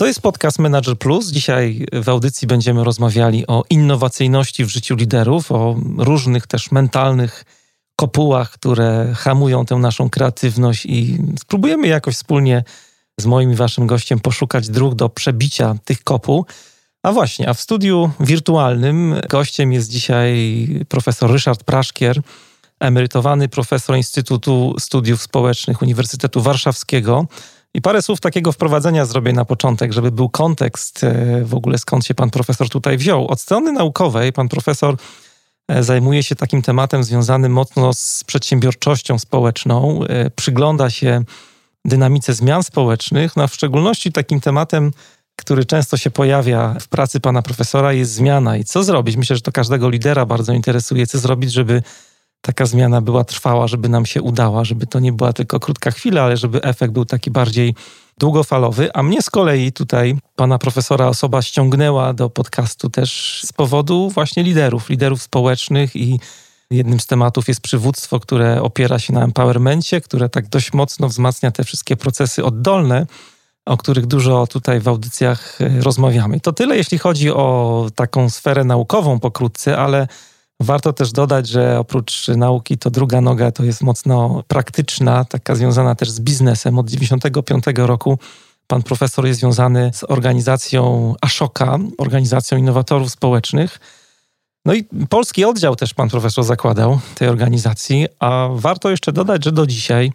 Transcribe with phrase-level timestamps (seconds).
[0.00, 1.30] To jest podcast Manager Plus.
[1.30, 7.44] Dzisiaj w audycji będziemy rozmawiali o innowacyjności w życiu liderów, o różnych też mentalnych
[7.96, 12.64] kopułach, które hamują tę naszą kreatywność i spróbujemy jakoś wspólnie
[13.20, 16.46] z moim i waszym gościem poszukać dróg do przebicia tych kopuł.
[17.02, 22.20] A właśnie, a w studiu wirtualnym gościem jest dzisiaj profesor Ryszard Praszkier,
[22.80, 27.26] emerytowany profesor Instytutu Studiów Społecznych Uniwersytetu Warszawskiego.
[27.74, 32.06] I parę słów takiego wprowadzenia zrobię na początek, żeby był kontekst e, w ogóle skąd
[32.06, 33.28] się pan profesor tutaj wziął.
[33.28, 34.96] Od strony naukowej pan profesor
[35.68, 41.22] e, zajmuje się takim tematem związanym mocno z przedsiębiorczością społeczną, e, przygląda się
[41.84, 44.92] dynamice zmian społecznych, no a w szczególności takim tematem,
[45.36, 48.56] który często się pojawia w pracy pana profesora, jest zmiana.
[48.56, 49.16] I co zrobić?
[49.16, 51.82] Myślę, że to każdego lidera bardzo interesuje, co zrobić, żeby
[52.40, 56.22] taka zmiana była trwała, żeby nam się udała, żeby to nie była tylko krótka chwila,
[56.22, 57.74] ale żeby efekt był taki bardziej
[58.18, 58.92] długofalowy.
[58.94, 64.42] A mnie z kolei tutaj pana profesora osoba ściągnęła do podcastu też z powodu właśnie
[64.42, 66.20] liderów, liderów społecznych i
[66.70, 71.50] jednym z tematów jest przywództwo, które opiera się na empowermencie, które tak dość mocno wzmacnia
[71.50, 73.06] te wszystkie procesy oddolne,
[73.66, 76.40] o których dużo tutaj w audycjach e, rozmawiamy.
[76.40, 80.08] To tyle, jeśli chodzi o taką sferę naukową pokrótce, ale
[80.60, 85.94] Warto też dodać, że oprócz nauki to druga noga to jest mocno praktyczna, taka związana
[85.94, 86.78] też z biznesem.
[86.78, 88.18] Od 1995 roku
[88.66, 93.80] pan profesor jest związany z organizacją Ashoka, organizacją innowatorów społecznych.
[94.64, 99.52] No i polski oddział też pan profesor zakładał tej organizacji, a warto jeszcze dodać, że
[99.52, 100.12] do dzisiaj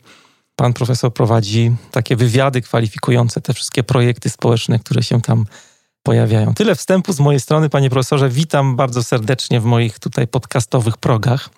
[0.56, 5.46] pan profesor prowadzi takie wywiady kwalifikujące te wszystkie projekty społeczne, które się tam
[6.06, 6.54] pojawiają.
[6.54, 8.30] Tyle wstępu z mojej strony, panie profesorze.
[8.30, 11.50] Witam bardzo serdecznie w moich tutaj podcastowych progach.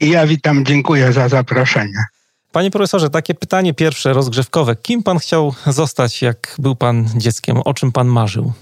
[0.00, 2.04] I ja witam, dziękuję za zaproszenie.
[2.52, 4.76] Panie profesorze, takie pytanie pierwsze, rozgrzewkowe.
[4.76, 7.56] Kim pan chciał zostać, jak był pan dzieckiem?
[7.64, 8.52] O czym pan marzył?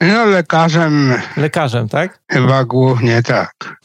[0.00, 1.14] No, lekarzem.
[1.36, 2.20] Lekarzem, tak?
[2.32, 3.80] Chyba głównie tak.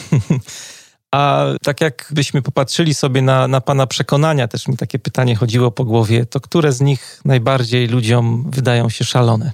[1.16, 5.86] A tak jakbyśmy popatrzyli sobie na, na Pana przekonania, też mi takie pytanie chodziło po
[5.86, 9.52] głowie, to które z nich najbardziej ludziom wydają się szalone?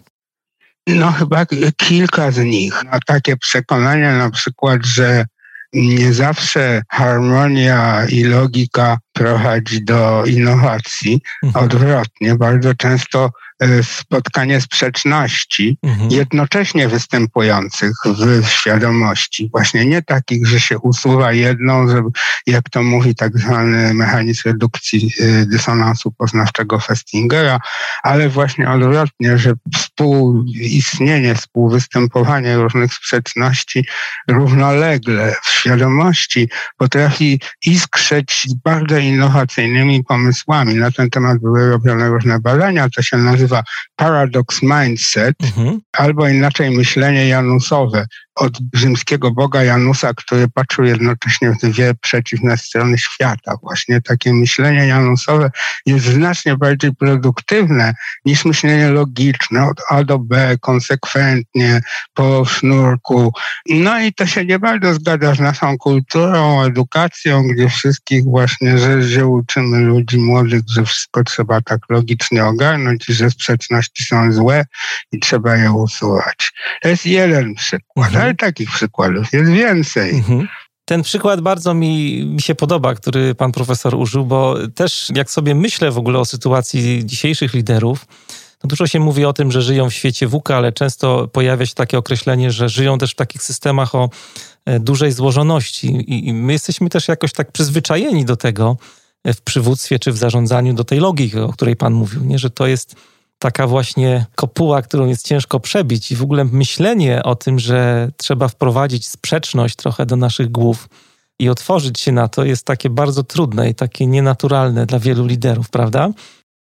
[0.88, 1.46] No chyba
[1.78, 2.82] kilka z nich.
[2.92, 5.26] No, takie przekonania na przykład, że
[5.74, 11.22] nie zawsze harmonia i logika prowadzi do innowacji.
[11.44, 11.66] Mhm.
[11.66, 13.30] Odwrotnie, bardzo często
[13.84, 16.12] spotkanie sprzeczności mhm.
[16.12, 17.92] jednocześnie występujących
[18.44, 19.50] w świadomości.
[19.52, 22.02] Właśnie nie takich, że się usuwa jedną, że,
[22.48, 27.60] jak to mówi tak zwany mechanizm redukcji e, dysonansu poznawczego Festingera,
[28.04, 33.86] ale właśnie odwrotnie, że współistnienie, współwystępowanie różnych sprzeczności
[34.28, 40.76] równolegle w świadomości potrafi iskrzeć z bardzo innowacyjnymi pomysłami.
[40.76, 43.64] Na ten temat były robione różne badania, to się nazywa nazywa
[43.96, 45.80] paradox mindset, mhm.
[45.92, 52.98] albo inaczej myślenie janusowe od rzymskiego boga Janusa, który patrzył jednocześnie w dwie przeciwne strony
[52.98, 53.56] świata.
[53.62, 55.52] Właśnie takie myślenie janusowe
[55.86, 57.94] jest znacznie bardziej produktywne
[58.26, 61.82] niż myślenie logiczne od A do B, konsekwentnie,
[62.14, 63.34] po sznurku.
[63.70, 69.04] No i to się nie bardzo zgadza z naszą kulturą, edukacją, gdzie wszystkich właśnie, że,
[69.04, 74.66] że uczymy ludzi młodych, że wszystko trzeba tak logicznie ogarnąć i że sprzeczności są złe
[75.12, 76.54] i trzeba je usuwać.
[76.82, 78.12] To jest jeden przykład.
[78.26, 80.16] Mhm ale takich przykładów jest więcej.
[80.16, 80.48] Mhm.
[80.86, 85.56] Ten przykład bardzo mi, mi się podoba, który pan profesor użył, bo też jak sobie
[85.56, 88.06] myślę w ogóle o sytuacji dzisiejszych liderów,
[88.60, 91.76] to dużo się mówi o tym, że żyją w świecie WUKA, ale często pojawia się
[91.76, 94.10] takie określenie, że żyją też w takich systemach o
[94.66, 96.06] e, dużej złożoności.
[96.28, 98.78] I my jesteśmy też jakoś tak przyzwyczajeni do tego
[99.24, 102.40] e, w przywództwie czy w zarządzaniu, do tej logiki, o której pan mówił, nie?
[102.40, 102.96] że to jest
[103.46, 108.48] taka właśnie kopuła, którą jest ciężko przebić i w ogóle myślenie o tym, że trzeba
[108.48, 110.90] wprowadzić sprzeczność trochę do naszych głów
[111.40, 115.70] i otworzyć się na to jest takie bardzo trudne i takie nienaturalne dla wielu liderów,
[115.70, 116.10] prawda?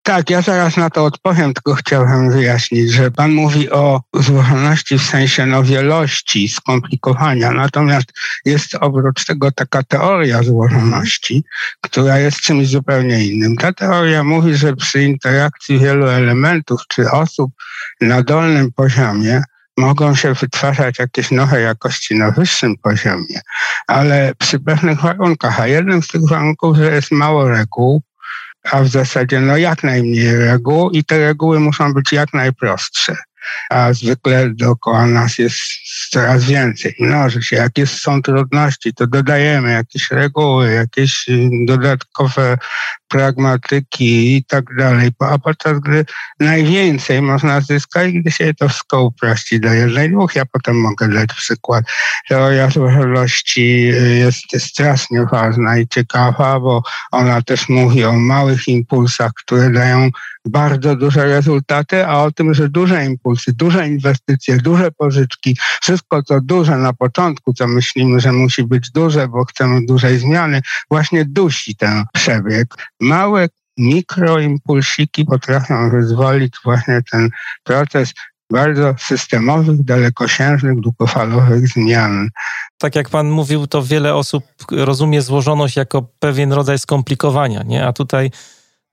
[0.08, 5.02] Tak, ja zaraz na to odpowiem, tylko chciałem wyjaśnić, że Pan mówi o złożoności w
[5.02, 8.12] sensie no, wielości, skomplikowania, natomiast
[8.44, 11.44] jest oprócz tego taka teoria złożoności,
[11.81, 13.56] która jest czymś zupełnie innym.
[13.56, 17.50] Ta teoria mówi, że przy interakcji wielu elementów czy osób
[18.00, 19.43] na dolnym poziomie
[19.76, 23.40] mogą się wytwarzać jakieś nowe jakości na wyższym poziomie,
[23.87, 28.02] ale przy pewnych warunkach, a jednym z tych warunków, że jest mało reguł,
[28.64, 33.16] a w zasadzie no jak najmniej reguł i te reguły muszą być jak najprostsze
[33.70, 35.58] a zwykle dookoła nas jest
[36.10, 36.94] coraz więcej.
[37.00, 37.56] Mnoży się.
[37.56, 42.58] Jak jest, są trudności, to dodajemy jakieś reguły, jakieś y, dodatkowe
[43.08, 45.10] pragmatyki i tak dalej.
[45.20, 46.05] A podczas gdy
[46.40, 50.34] najwięcej można zyskać, gdy się to wszystko uprości do jednej, dwóch.
[50.34, 51.84] Ja potem mogę dać przykład.
[52.28, 56.82] Teoria złożoności y, jest strasznie ważna i ciekawa, bo
[57.12, 60.11] ona też mówi o małych impulsach, które dają
[60.49, 66.40] bardzo duże rezultaty, a o tym, że duże impulsy, duże inwestycje, duże pożyczki, wszystko co
[66.40, 71.76] duże na początku, co myślimy, że musi być duże, bo chcemy dużej zmiany, właśnie dusi
[71.76, 72.75] ten przebieg.
[73.00, 73.48] Małe
[73.78, 77.30] mikroimpulsiki potrafią wyzwolić właśnie ten
[77.64, 78.14] proces
[78.50, 82.28] bardzo systemowych, dalekosiężnych, długofalowych zmian.
[82.78, 87.86] Tak jak pan mówił, to wiele osób rozumie złożoność jako pewien rodzaj skomplikowania, nie?
[87.86, 88.30] A tutaj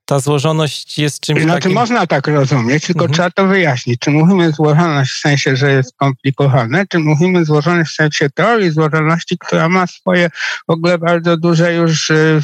[0.06, 1.72] ta złożoność jest czymś znaczy, takim...
[1.72, 3.14] można tak rozumieć, tylko mhm.
[3.14, 4.00] trzeba to wyjaśnić.
[4.00, 9.38] Czy mówimy złożoność w sensie, że jest skomplikowane, czy mówimy złożoność w sensie teorii złożoności,
[9.38, 10.30] która ma swoje
[10.68, 12.40] w ogóle bardzo duże już y,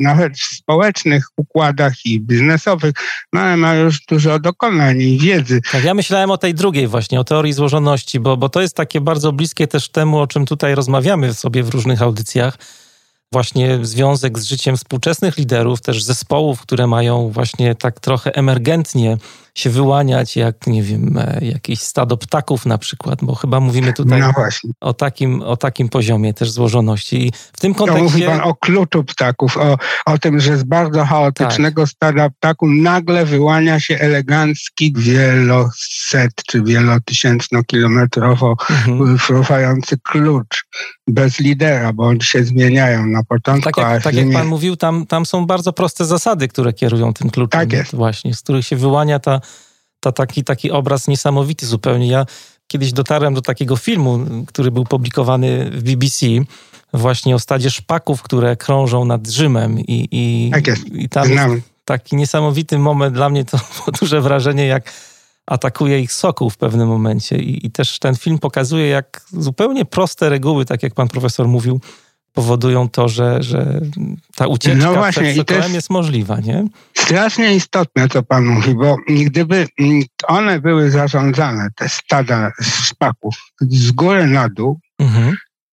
[0.00, 2.92] nawet w społecznych układach i biznesowych,
[3.32, 5.60] no, ma już dużo dokonań i wiedzy.
[5.72, 9.00] Tak, ja myślałem o tej drugiej właśnie, o teorii złożoności, bo, bo to jest takie
[9.00, 12.58] bardzo bliskie też temu, o czym tutaj rozmawiamy sobie w różnych audycjach
[13.34, 19.18] właśnie związek z życiem współczesnych liderów, też zespołów, które mają właśnie tak trochę emergentnie
[19.54, 24.20] się wyłaniać, jak nie wiem, e, jakieś stado ptaków na przykład, bo chyba mówimy tutaj
[24.20, 24.32] no
[24.80, 27.26] o, takim, o takim poziomie też złożoności.
[27.26, 28.02] I w tym kontekście...
[28.02, 31.90] No, mówi pan o kluczu ptaków, o, o tym, że z bardzo chaotycznego tak.
[31.90, 38.56] stada ptaków nagle wyłania się elegancki wieloset czy wielotysięcznokilometrowo
[38.86, 39.18] mhm.
[39.18, 40.64] fruwający klucz
[41.06, 43.70] bez lidera, bo oni się zmieniają na początku.
[43.70, 47.30] Tak jak, tak jak pan mówił, tam, tam są bardzo proste zasady, które kierują tym
[47.30, 47.60] kluczem.
[47.60, 47.94] Tak jest.
[47.94, 49.40] Właśnie, z których się wyłania ta
[50.12, 52.08] taki, taki obraz niesamowity zupełnie.
[52.08, 52.26] Ja
[52.66, 56.26] kiedyś dotarłem do takiego filmu, który był publikowany w BBC,
[56.92, 60.86] właśnie o stadzie szpaków, które krążą nad Rzymem i, i, tak jest.
[60.86, 61.28] i tam
[61.84, 64.92] taki niesamowity moment, dla mnie to było duże wrażenie, jak
[65.46, 70.28] atakuje ich sokół w pewnym momencie I, i też ten film pokazuje, jak zupełnie proste
[70.28, 71.80] reguły, tak jak pan profesor mówił,
[72.34, 73.80] powodują to, że, że
[74.36, 76.64] ta ucieczka no właśnie, przed sokołem jest możliwa, nie?
[76.94, 83.92] Strasznie istotne, co pan mówi, bo gdyby mm, one były zarządzane, te stada szpaków, z
[83.92, 85.36] góry na dół, mhm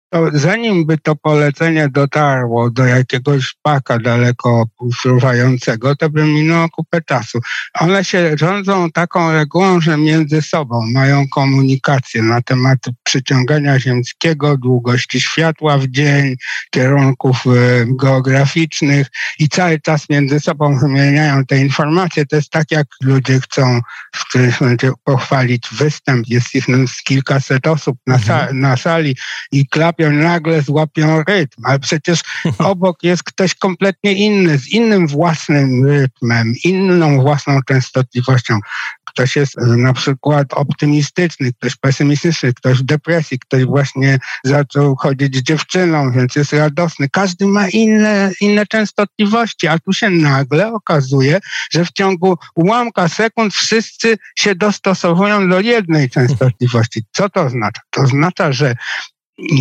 [0.10, 4.66] to zanim by to polecenie dotarło do jakiegoś paka daleko
[5.02, 7.40] fruwającego, to by minęło kupę czasu.
[7.80, 15.22] One się rządzą taką regułą, że między sobą mają komunikację na temat przyciągania ziemskiego, długości
[15.22, 16.36] światła w dzień,
[16.72, 17.50] kierunków e,
[17.86, 19.08] geograficznych
[19.40, 22.26] i cały czas między sobą wymieniają te informacje.
[22.26, 23.82] To jest tak, jak ludzie chcą
[24.16, 26.28] w którymś momencie pochwalić występ.
[26.28, 26.66] Jest ich
[27.04, 29.16] kilkaset osób na, sa na sali
[29.52, 32.22] i klap złapią, nagle złapią rytm, ale przecież
[32.60, 38.60] obok jest ktoś kompletnie inny, z innym własnym rytmem, inną własną częstotliwością.
[39.06, 45.38] Ktoś jest e, na przykład optymistyczny, ktoś pesymistyczny, ktoś w depresji, ktoś właśnie zaczął chodzić
[45.38, 47.10] z dziewczyną, więc jest radosny.
[47.10, 51.40] Każdy ma inne, inne częstotliwości, a tu się nagle okazuje,
[51.72, 57.04] że w ciągu ułamka sekund wszyscy się dostosowują do jednej częstotliwości.
[57.12, 57.82] Co to oznacza?
[57.90, 58.76] To oznacza, że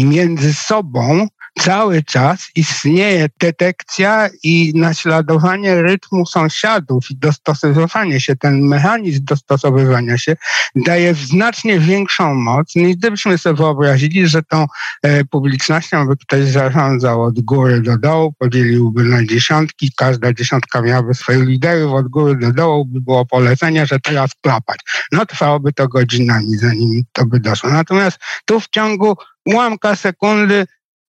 [0.05, 1.27] między sobą
[1.59, 8.37] cały czas istnieje detekcja i naśladowanie rytmu sąsiadów i dostosowywanie się.
[8.37, 10.37] Ten mechanizm dostosowywania się
[10.77, 14.67] daje znacznie większą moc, niż gdybyśmy sobie wyobrazili, że tą
[15.03, 21.15] e, publicznością by ktoś zarządzał od góry do dołu, podzieliłby na dziesiątki, każda dziesiątka miałaby
[21.15, 24.79] swoich liderów, od góry do dołu by było polecenie, że teraz klapać.
[25.13, 27.71] No trwałoby to godzinami, zanim to by doszło.
[27.71, 30.67] Natomiast tu w ciągu ułamka sekundy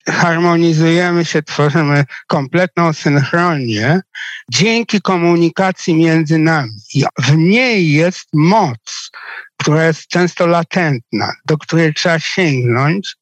[0.09, 4.01] harmonizujemy się, tworzymy kompletną synchronię
[4.51, 6.71] dzięki komunikacji między nami.
[6.93, 9.11] I w niej jest moc,
[9.57, 13.15] która jest często latentna, do której trzeba sięgnąć,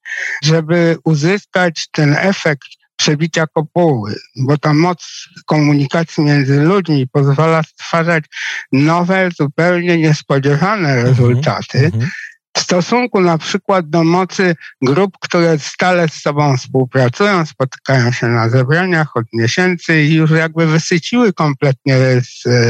[0.44, 8.24] żeby uzyskać ten efekt przebicia kopuły, bo ta moc komunikacji między ludźmi pozwala stwarzać
[8.72, 11.78] nowe, zupełnie niespodziewane mhm, rezultaty.
[11.80, 12.25] Mm -hmm
[12.56, 18.50] w stosunku na przykład do mocy grup, które stale z sobą współpracują, spotykają się na
[18.50, 21.98] zebraniach od miesięcy i już jakby wysyciły kompletnie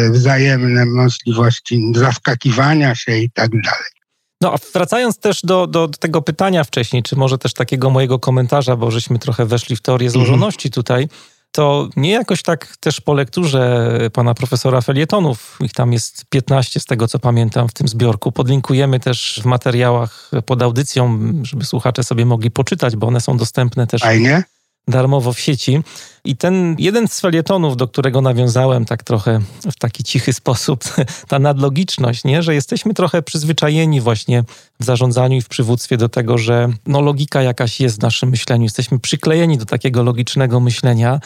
[0.10, 3.96] wzajemne możliwości zaskakiwania się i tak dalej.
[4.42, 8.20] No a wracając też do, do, do, tego pytania wcześniej, czy może też takiego mojego
[8.20, 10.26] komentarza, bo żeśmy trochę weszli w teorię mhm.
[10.26, 11.08] złożoności tutaj,
[11.56, 16.86] to nie jakoś tak też po lekturze pana profesora felietonów, ich tam jest 15 z
[16.86, 22.26] tego co pamiętam w tym zbiorku, podlinkujemy też w materiałach pod audycją, żeby słuchacze sobie
[22.26, 24.44] mogli poczytać, bo one są dostępne też Fajnie
[24.88, 25.80] darmowo w sieci.
[26.26, 29.40] I ten jeden z felietonów, do którego nawiązałem tak trochę
[29.72, 30.84] w taki cichy sposób,
[31.28, 32.44] ta nadlogiczność, nie?
[32.44, 34.44] że jesteśmy trochę przyzwyczajeni właśnie
[34.80, 38.64] w zarządzaniu i w przywództwie do tego, że no, logika jakaś jest w naszym myśleniu.
[38.64, 41.20] Jesteśmy przyklejeni do takiego logicznego myślenia.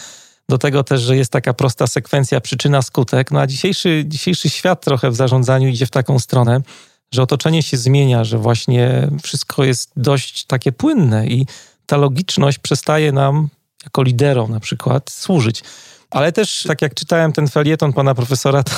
[0.49, 3.31] Do tego też, że jest taka prosta sekwencja przyczyna-skutek.
[3.31, 6.61] No a dzisiejszy, dzisiejszy świat trochę w zarządzaniu idzie w taką stronę,
[7.11, 11.45] że otoczenie się zmienia, że właśnie wszystko jest dość takie płynne i
[11.85, 13.49] ta logiczność przestaje nam,
[13.83, 15.63] jako liderom na przykład, służyć.
[16.11, 18.71] Ale też, tak jak czytałem ten felieton pana profesora, to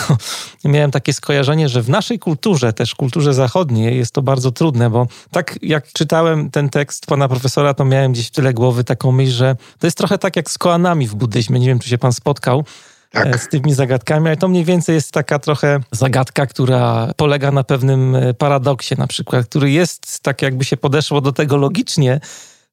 [0.69, 5.07] miałem takie skojarzenie, że w naszej kulturze, też kulturze zachodniej, jest to bardzo trudne, bo
[5.31, 9.31] tak jak czytałem ten tekst pana profesora, to miałem gdzieś w tyle głowy taką myśl,
[9.31, 11.59] że to jest trochę tak jak z koanami w buddyzmie.
[11.59, 12.63] Nie wiem, czy się pan spotkał.
[13.11, 13.35] Tak.
[13.35, 17.63] E, z tymi zagadkami, ale to mniej więcej jest taka trochę zagadka, która polega na
[17.63, 22.19] pewnym e, paradoksie na przykład, który jest tak jakby się podeszło do tego logicznie,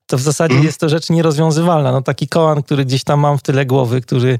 [0.08, 0.66] to w zasadzie mm.
[0.66, 1.92] jest to rzecz nierozwiązywalna.
[1.92, 4.38] No taki kołan, który gdzieś tam mam w tyle głowy, który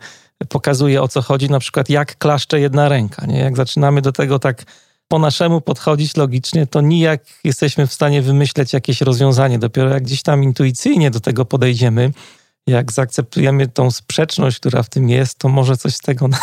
[0.48, 3.26] pokazuje o co chodzi, na przykład jak klaszcze jedna ręka.
[3.26, 3.38] Nie?
[3.38, 4.64] Jak zaczynamy do tego tak
[5.08, 9.58] po naszemu podchodzić logicznie, to nijak jesteśmy w stanie wymyśleć jakieś rozwiązanie.
[9.58, 12.12] Dopiero jak gdzieś tam intuicyjnie do tego podejdziemy,
[12.68, 16.38] jak zaakceptujemy tą sprzeczność, która w tym jest, to może coś z tego na,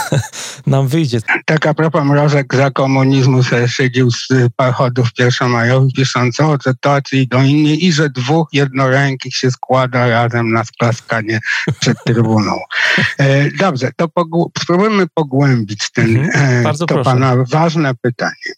[0.68, 1.20] nam wyjdzie.
[1.46, 7.42] Tak a propos Mrożek za komunizmu sobie szydził z parchodów pierwszomajowych, pisząc o sytuacji do
[7.42, 11.40] innej i że dwóch jednorękich się składa razem na sklaskanie
[11.80, 12.60] przed trybuną.
[13.18, 17.10] E, dobrze, to pogł spróbujmy pogłębić ten, mhm, e, Bardzo to proszę.
[17.10, 18.56] pana ważne pytanie.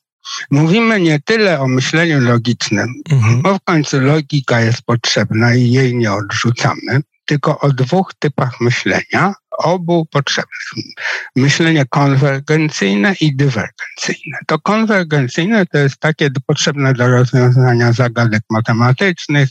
[0.52, 3.42] Mówimy nie tyle o myśleniu logicznym, mhm.
[3.42, 9.34] bo w końcu logika jest potrzebna i jej nie odrzucamy tylko o dwóch typach myślenia,
[9.58, 10.96] obu potrzebnych.
[11.36, 14.38] Myślenie konwergencyjne i dywergencyjne.
[14.48, 19.50] To konwergencyjne to jest takie potrzebne do rozwiązania zagadek matematycznych,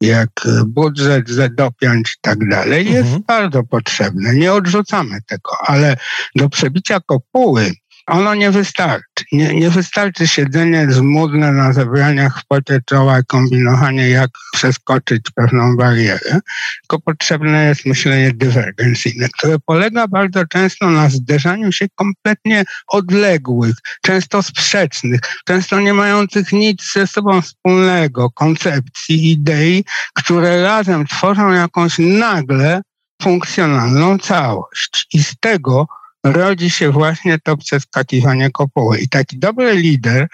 [0.00, 0.30] jak
[0.66, 2.84] budżet, dopiąć i tak dalej.
[2.84, 3.22] Jest mhm.
[3.26, 4.34] bardzo potrzebne.
[4.34, 5.96] Nie odrzucamy tego, ale
[6.34, 7.72] do przebicia kopuły
[8.06, 9.24] ono nie wystarczy.
[9.32, 15.76] Nie, nie wystarczy siedzenie zmudne na zebraniach w pocie czoła i kombinowanie, jak przeskoczyć pewną
[15.76, 16.40] barierę,
[16.80, 24.42] tylko potrzebne jest myślenie dywergencyjne, które polega bardzo często na zderzaniu się kompletnie odległych, często
[24.42, 29.84] sprzecznych, często nie mających nic ze sobą wspólnego koncepcji, idei,
[30.14, 32.82] które razem tworzą jakąś nagle
[33.22, 35.06] funkcjonalną całość.
[35.12, 35.86] I z tego
[36.32, 38.98] rodzi się właśnie to przeskakiwanie kopuły.
[38.98, 40.28] I taki dobry lider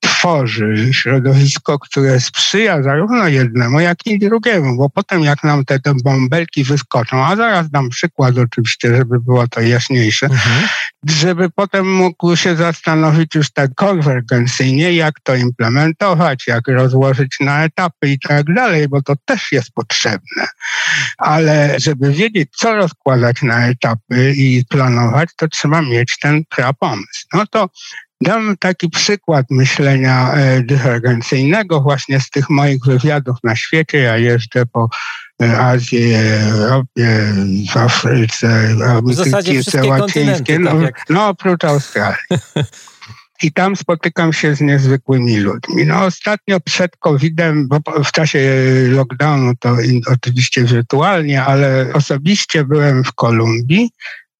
[0.00, 5.94] tworzy środowisko, które sprzyja zarówno jednemu, jak i drugiemu, bo potem jak nam te, te
[6.04, 10.68] bąbelki wyskoczą, a zaraz dam przykład oczywiście, żeby było to jaśniejsze, mhm.
[11.08, 18.08] żeby potem mógł się zastanowić już tak konwergencyjnie, jak to implementować, jak rozłożyć na etapy
[18.08, 20.48] i tak dalej, bo to też jest potrzebne.
[21.18, 27.26] Ale żeby wiedzieć, co rozkładać na etapy i planować, to trzeba mieć ten prapomysł.
[27.34, 27.68] No to
[28.20, 33.98] Dam taki przykład myślenia e, dyferencyjnego właśnie z tych moich wywiadów na świecie.
[33.98, 34.88] Ja jeżdżę po
[35.42, 37.34] e, Azji, Europie,
[37.72, 42.18] w Afryce, Ameryce Łacińskiej, no, tak no oprócz Australii.
[43.42, 45.86] I tam spotykam się z niezwykłymi ludźmi.
[45.86, 48.40] No ostatnio przed COVID-em, bo w czasie
[48.88, 49.76] lockdownu to
[50.12, 53.90] oczywiście wirtualnie, ale osobiście byłem w Kolumbii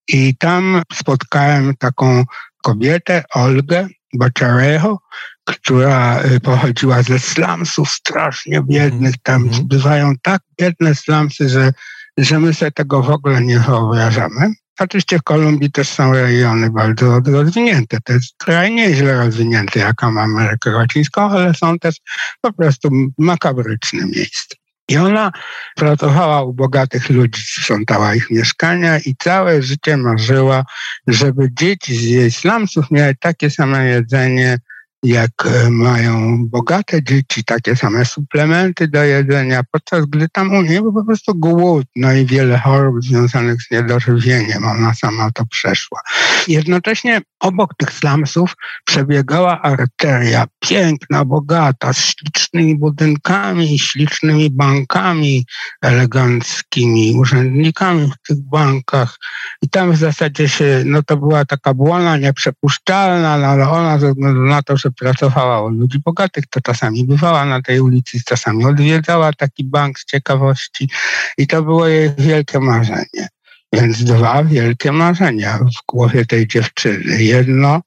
[0.07, 2.23] i tam spotkałem taką
[2.63, 4.97] kobietę, Olgę Baczarejo,
[5.45, 9.15] która y, pochodziła ze slumsów strasznie biednych.
[9.23, 9.67] Tam mm.
[9.67, 11.71] bywają tak biedne slumsy, że,
[12.17, 14.53] że my sobie tego w ogóle nie wyobrażamy.
[14.79, 17.97] Oczywiście w Kolumbii też są rejony bardzo rozwinięte.
[18.03, 21.95] To jest kraj nieźle rozwinięty, jaka ma Amerykę Łacińską, ale są też
[22.41, 24.55] po prostu makabryczne miejsca.
[24.87, 25.31] I ona
[25.75, 30.65] pracowała u bogatych ludzi, sprzątała ich mieszkania i całe życie marzyła,
[31.07, 34.59] żeby dzieci z jej slumsów miały takie same jedzenie,
[35.03, 40.81] jak e, mają bogate dzieci takie same suplementy do jedzenia, podczas gdy tam u niej
[40.81, 44.65] był po prostu głód, no i wiele chorób związanych z niedożywieniem.
[44.65, 45.99] Ona sama to przeszła.
[46.47, 48.53] Jednocześnie obok tych slumsów
[48.85, 55.45] przebiegała arteria, piękna, bogata, z ślicznymi budynkami, ślicznymi bankami,
[55.81, 59.17] eleganckimi urzędnikami w tych bankach.
[59.61, 64.09] I tam w zasadzie się, no to była taka błona nieprzepuszczalna, no ale ona ze
[64.09, 68.17] względu na to, że że pracowała u ludzi bogatych, to czasami bywała na tej ulicy,
[68.25, 70.89] czasami odwiedzała taki bank z ciekawości
[71.37, 73.27] i to było jej wielkie marzenie.
[73.73, 77.23] Więc dwa wielkie marzenia w głowie tej dziewczyny.
[77.23, 77.81] Jedno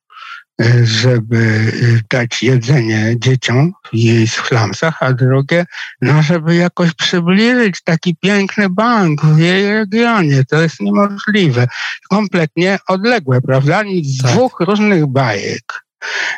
[0.83, 5.67] żeby y, dać jedzenie dzieciom w jej schlamsach, a drugie,
[6.01, 10.45] no żeby jakoś przybliżyć taki piękny bank w jej regionie.
[10.45, 11.67] To jest niemożliwe.
[12.11, 13.83] Kompletnie odległe, prawda?
[13.83, 14.33] Nic z tak.
[14.33, 15.85] dwóch różnych bajek.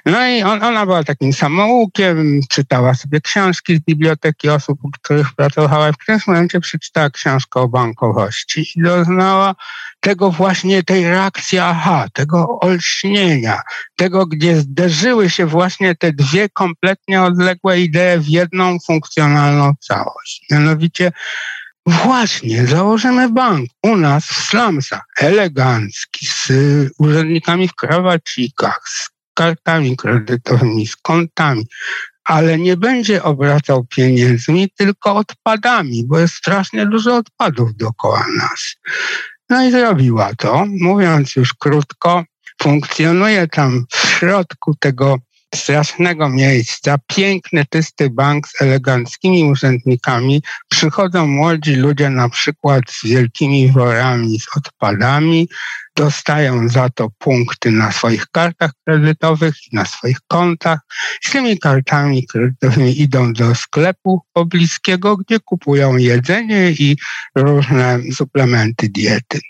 [0.06, 5.34] No i on, ona była takim samoukiem, czytała sobie książki z biblioteki osób, u których
[5.34, 5.92] pracowała.
[5.92, 9.54] W którymś momencie przeczytała książkę o bankowości i doznała
[10.00, 13.62] tego właśnie, tej reakcji aha, tego olśnienia,
[13.96, 20.46] tego, gdzie zderzyły się właśnie te dwie kompletnie odległe idee w jedną funkcjonalną całość.
[20.50, 21.12] Mianowicie
[21.86, 26.48] Właśnie, założymy bank u nas w slumsach, elegancki, z
[26.98, 31.66] urzędnikami w krawacikach, z kartami kredytowymi, z kontami,
[32.24, 38.76] ale nie będzie obracał pieniędzmi, tylko odpadami, bo jest strasznie dużo odpadów dookoła nas.
[39.50, 40.66] No i zrobiła to.
[40.80, 42.24] Mówiąc już krótko,
[42.62, 45.16] funkcjonuje tam w środku tego
[45.54, 50.42] strasznego miejsca, piękny, czysty bank z eleganckimi urzędnikami.
[50.68, 55.48] Przychodzą młodzi ludzie na przykład z wielkimi worami z odpadami,
[55.96, 60.78] dostają za to punkty na swoich kartach kredytowych i na swoich kontach.
[61.22, 66.96] Z tymi kartami kredytowymi idą do sklepu pobliskiego, gdzie kupują jedzenie i
[67.34, 69.40] różne suplementy diety.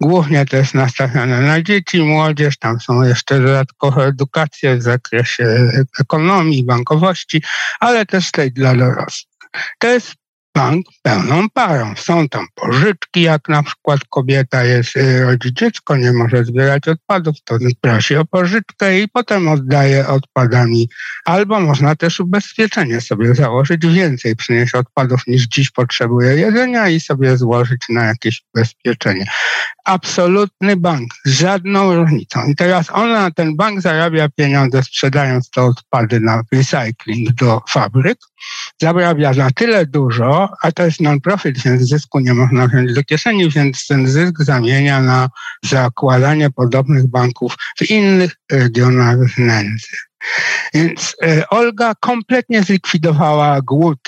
[0.00, 6.64] Głównie to jest nastawione na dzieci, młodzież, tam są jeszcze dodatkowe edukacje w zakresie ekonomii,
[6.64, 7.42] bankowości,
[7.80, 9.34] ale też tej dla dorosłych.
[9.78, 10.14] To jest
[10.54, 11.94] bank pełną parą.
[11.96, 17.36] Są tam pożyczki, jak na przykład kobieta jest, y, rodzi dziecko, nie może zbierać odpadów,
[17.44, 20.88] to prosi o pożyczkę i potem oddaje odpadami.
[21.24, 27.36] Albo można też ubezpieczenie sobie założyć, więcej przynieść odpadów niż dziś potrzebuje jedzenia i sobie
[27.36, 29.26] złożyć na jakieś ubezpieczenie.
[29.84, 32.46] Absolutny bank, z żadną różnicą.
[32.48, 38.18] I teraz ona, ten bank zarabia pieniądze sprzedając te odpady na recycling do fabryk,
[38.80, 43.50] zarabia na tyle dużo, a to jest non-profit, więc zysku nie można wziąć do kieszeni,
[43.50, 45.28] więc ten zysk zamienia na
[45.64, 49.96] zakładanie podobnych banków w innych regionach nędzy.
[50.74, 53.98] Więc e, Olga kompletnie zlikwidowała głód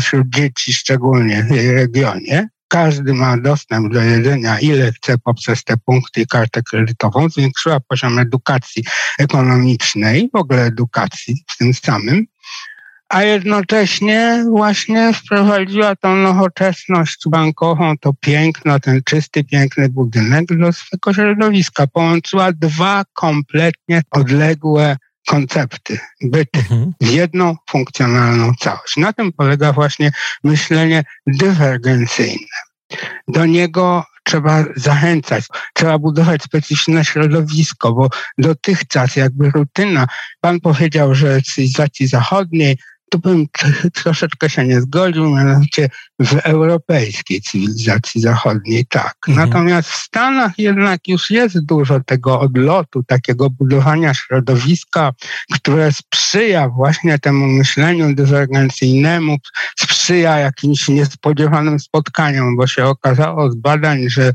[0.00, 2.48] wśród dzieci, szczególnie w jej regionie.
[2.68, 7.28] Każdy ma dostęp do jedzenia, ile chce poprzez te punkty i kartę kredytową.
[7.28, 8.84] Zwiększyła poziom edukacji
[9.18, 12.26] ekonomicznej, w ogóle edukacji w tym samym
[13.10, 21.14] a jednocześnie właśnie wprowadziła tą nowoczesność bankową, to piękno, ten czysty, piękny budynek do swojego
[21.14, 21.86] środowiska.
[21.86, 24.96] Połączyła dwa kompletnie odległe
[25.26, 26.92] koncepty, byty mhm.
[27.00, 28.96] w jedną funkcjonalną całość.
[28.96, 30.12] Na tym polega właśnie
[30.44, 32.56] myślenie dywergencyjne.
[33.28, 35.44] Do niego trzeba zachęcać,
[35.74, 40.06] trzeba budować specyficzne środowisko, bo dotychczas jakby rutyna,
[40.40, 42.76] pan powiedział, że cywilizacji zachodniej
[43.10, 43.46] tu bym
[44.02, 45.88] troszeczkę się nie zgodził, mianowicie
[46.20, 49.16] w europejskiej cywilizacji zachodniej tak.
[49.28, 49.48] Mhm.
[49.48, 55.12] Natomiast w Stanach jednak już jest dużo tego odlotu, takiego budowania środowiska,
[55.52, 59.36] które sprzyja właśnie temu myśleniu dywergencyjnemu,
[59.78, 64.32] sprzyja jakimś niespodziewanym spotkaniom, bo się okazało z badań, że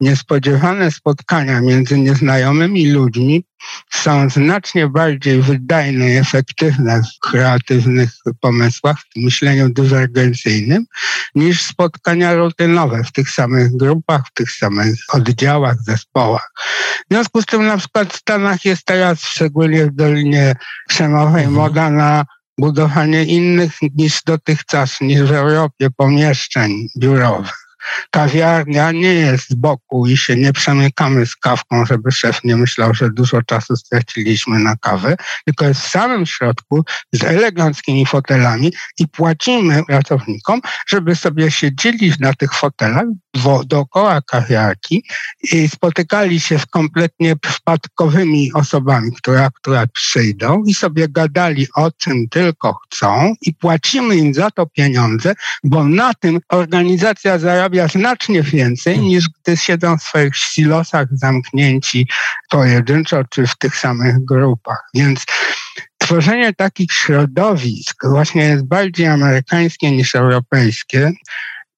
[0.00, 3.44] niespodziewane spotkania między nieznajomymi ludźmi
[3.90, 10.86] są znacznie bardziej wydajne i efektywne w kreatywnych pomysłach, w myśleniu dywergencyjnym,
[11.34, 16.50] niż spotkania rutynowe w tych samych grupach, w tych samych oddziałach, zespołach.
[17.10, 20.54] W związku z tym na przykład w Stanach jest teraz, szczególnie w Dolinie
[20.88, 21.52] Krzemowej, mhm.
[21.52, 22.24] moda na
[22.58, 27.67] budowanie innych niż dotychczas, niż w Europie pomieszczeń biurowych
[28.10, 32.94] kawiarnia nie jest z boku i się nie przemykamy z kawką, żeby szef nie myślał,
[32.94, 39.08] że dużo czasu straciliśmy na kawę, tylko jest w samym środku z eleganckimi fotelami i
[39.08, 43.04] płacimy pracownikom, żeby sobie siedzieli na tych fotelach
[43.66, 45.04] dookoła kawiarki
[45.52, 52.28] i spotykali się z kompletnie przypadkowymi osobami, które akurat przyjdą i sobie gadali o czym
[52.28, 58.42] tylko chcą i płacimy im za to pieniądze, bo na tym organizacja zarabia zarabia znacznie
[58.42, 59.10] więcej hmm.
[59.10, 62.08] niż gdy siedzą w swoich silosach zamknięci
[62.50, 64.78] pojedynczo czy w tych samych grupach.
[64.94, 65.24] Więc
[65.98, 71.12] tworzenie takich środowisk właśnie jest bardziej amerykańskie niż europejskie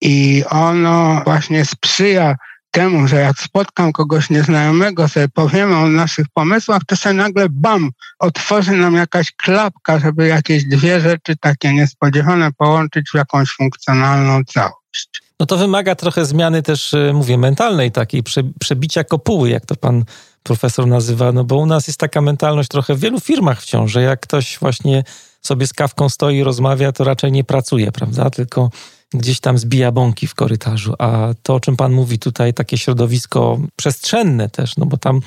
[0.00, 2.36] i ono właśnie sprzyja
[2.70, 7.90] temu, że jak spotkam kogoś nieznajomego, sobie powiemy o naszych pomysłach, to się nagle bam,
[8.18, 15.29] otworzy nam jakaś klapka, żeby jakieś dwie rzeczy takie niespodziewane połączyć w jakąś funkcjonalną całość.
[15.40, 18.22] No to wymaga trochę zmiany też, y, mówię, mentalnej takiej,
[18.60, 20.04] przebicia kopuły, jak to pan
[20.42, 24.02] profesor nazywa, no bo u nas jest taka mentalność trochę w wielu firmach wciąż, że
[24.02, 25.04] jak ktoś właśnie
[25.42, 28.30] sobie z kawką stoi i rozmawia, to raczej nie pracuje, prawda?
[28.30, 28.70] Tylko
[29.14, 30.94] gdzieś tam zbija bąki w korytarzu.
[30.98, 35.20] A to, o czym pan mówi tutaj, takie środowisko przestrzenne też, no bo tam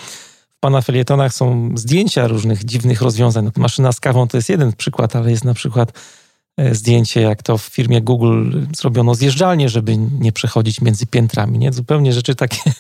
[0.58, 3.45] w pana felietonach są zdjęcia różnych dziwnych rozwiązań.
[3.45, 5.93] No, maszyna z kawą to jest jeden przykład, ale jest na przykład e,
[6.71, 11.59] zdjęcie, jak to w firmie Google zrobiono zjeżdżalnie, żeby nie przechodzić między piętrami.
[11.59, 11.73] Nie?
[11.73, 12.61] Zupełnie rzeczy takie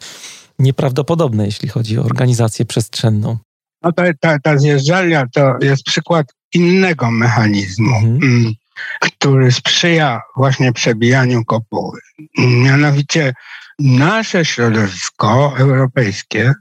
[0.59, 3.37] nieprawdopodobne, jeśli chodzi o organizację przestrzenną.
[3.81, 7.95] No to ta, ta zjeżdżalnia to jest przykład innego mechanizmu.
[7.95, 8.23] Mhm.
[8.23, 8.53] Mm
[9.01, 11.99] który sprzyja właśnie przebijaniu kopuły.
[12.37, 13.33] Mianowicie
[13.79, 16.53] nasze środowisko europejskie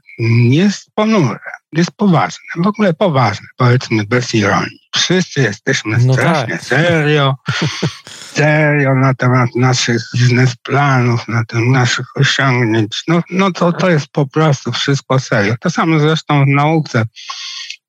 [0.49, 1.39] jest ponure,
[1.71, 4.82] jest poważne, w ogóle poważne, powiedzmy bez ironii.
[4.95, 6.63] Wszyscy jesteśmy no strasznie tak.
[6.63, 7.35] serio,
[8.35, 13.03] serio na temat naszych biznesplanów, na temat naszych osiągnięć.
[13.07, 15.55] No, no to, to jest po prostu wszystko serio.
[15.59, 17.05] To samo zresztą w nauce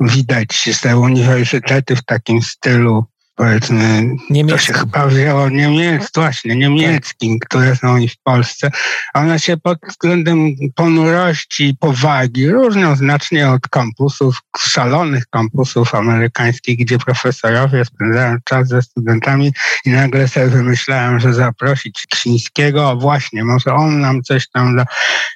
[0.00, 4.16] widać, że te uniwersytety w takim stylu powiedzmy,
[4.48, 7.48] to się chyba wzięło niemiec, właśnie niemieckim, tak.
[7.48, 8.70] które są i w Polsce.
[9.14, 16.98] One się pod względem ponurości i powagi różnią znacznie od kampusów, szalonych kampusów amerykańskich, gdzie
[16.98, 19.52] profesorowie spędzają czas ze studentami
[19.84, 24.84] i nagle sobie wymyślają, że zaprosić Ksińskiego, właśnie, może on nam coś tam da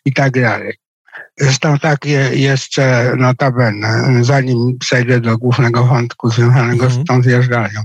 [0.04, 0.87] i tak dalej.
[1.40, 7.02] Zresztą tak je, jeszcze notabene, zanim przejdę do głównego wątku związanego mhm.
[7.02, 7.80] z tą zjeżdżalnią,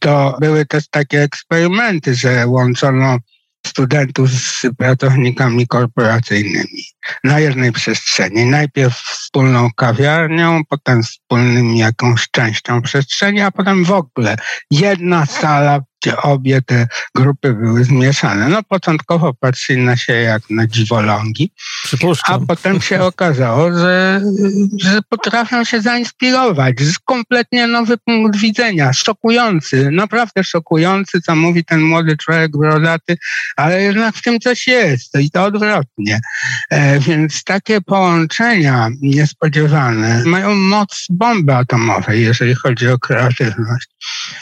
[0.00, 3.18] to były też takie eksperymenty, że łączono
[3.66, 6.84] studentów z pracownikami korporacyjnymi
[7.24, 8.46] na jednej przestrzeni.
[8.46, 14.36] Najpierw wspólną kawiarnią, potem wspólnym jakąś częścią przestrzeni, a potem w ogóle
[14.70, 18.48] jedna sala gdzie obie te grupy były zmieszane.
[18.48, 21.52] No początkowo patrzyli na się jak na dziwolągi,
[22.24, 24.22] a potem się okazało, że,
[24.80, 26.80] że potrafią się zainspirować.
[26.80, 33.16] Z kompletnie nowy punkt widzenia, szokujący, naprawdę szokujący, co mówi ten młody człowiek brodaty,
[33.56, 36.20] ale jednak w tym coś jest i to odwrotnie.
[36.70, 43.88] E, więc takie połączenia niespodziewane mają moc bomby atomowej, jeżeli chodzi o kreatywność.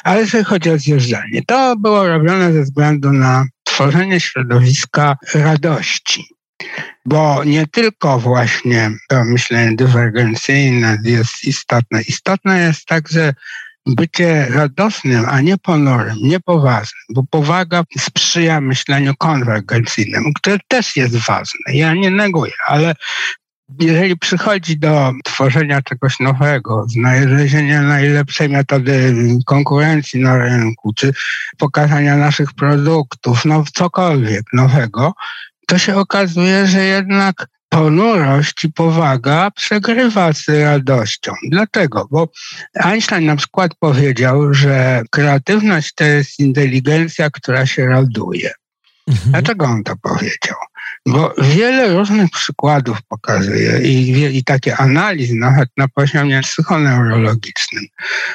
[0.04, 6.24] Ale jeżeli chodzi o zjeżdżanie, to było robione ze względu na tworzenie środowiska radości.
[7.04, 12.02] Bo nie tylko właśnie to myślenie dywergencyjne jest istotne.
[12.02, 13.34] Istotne jest także
[13.86, 21.74] bycie radosnym, a nie ponurym, niepoważnym, bo powaga sprzyja myśleniu konwergencyjnemu, które też jest ważne.
[21.74, 22.94] Ja nie neguję, ale
[23.78, 29.14] jeżeli przychodzi do tworzenia czegoś nowego, znalezienia najlepszej metody
[29.46, 31.12] konkurencji na rynku, czy
[31.58, 35.12] pokazania naszych produktów, no cokolwiek nowego,
[35.66, 41.32] to się okazuje, że jednak ponurość i powaga przegrywa z radością.
[41.50, 42.08] Dlaczego?
[42.10, 42.28] Bo
[42.74, 48.50] Einstein na przykład powiedział, że kreatywność to jest inteligencja, która się raduje.
[49.08, 49.30] Mhm.
[49.32, 50.56] Dlaczego on to powiedział?
[51.06, 57.84] Bo wiele różnych przykładów pokazuje i, i takie analizy, nawet na poziomie psychoneurologicznym,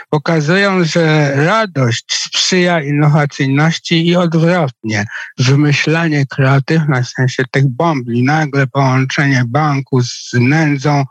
[0.10, 5.06] pokazują, że radość sprzyja innowacyjności i odwrotnie.
[5.38, 11.06] Wymyślanie, kreatywność, w sensie tych bombli, nagle połączenie banku z nędzą,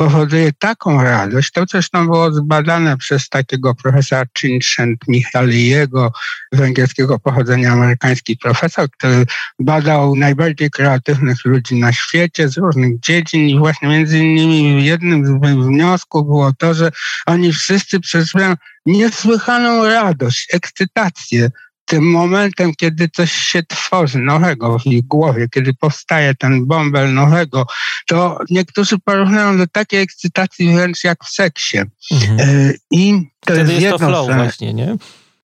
[0.00, 1.52] powoduje taką radość.
[1.52, 6.12] To zresztą było zbadane przez takiego profesora Cinchent Michaliego,
[6.52, 9.26] węgierskiego pochodzenia amerykański profesor, który
[9.58, 15.30] badał najbardziej kreatywnych ludzi na świecie z różnych dziedzin i właśnie między innymi jednym z
[15.66, 16.90] wniosków było to, że
[17.26, 18.54] oni wszyscy przeżywają
[18.86, 21.50] niesłychaną radość, ekscytację
[21.90, 27.66] tym momentem, kiedy coś się tworzy nowego w ich głowie, kiedy powstaje ten bąbel nowego,
[28.06, 31.78] to niektórzy porównują do takiej ekscytacji wręcz jak w seksie.
[32.12, 32.40] Mhm.
[32.40, 34.96] E, I to Wtedy jest, jest to flow właśnie, nie?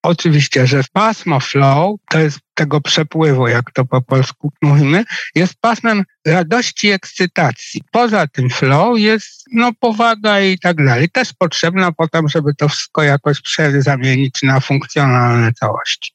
[0.03, 6.05] Oczywiście, że pasmo flow to jest tego przepływu, jak to po polsku mówimy, jest pasmem
[6.27, 7.83] radości i ekscytacji.
[7.91, 11.09] Poza tym flow jest no, powaga i tak dalej.
[11.09, 13.41] Też potrzebna potem, żeby to wszystko jakoś
[13.79, 16.13] zamienić na funkcjonalne całości.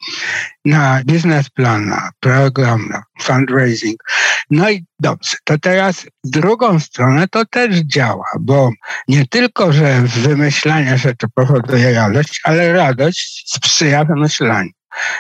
[0.66, 4.04] Na biznesplan, na program, na fundraising.
[4.52, 8.72] No i dobrze, to teraz drugą stronę to też działa, bo
[9.08, 14.72] nie tylko, że wymyślanie rzeczy powoduje radość, ale radość sprzyja wymyślaniu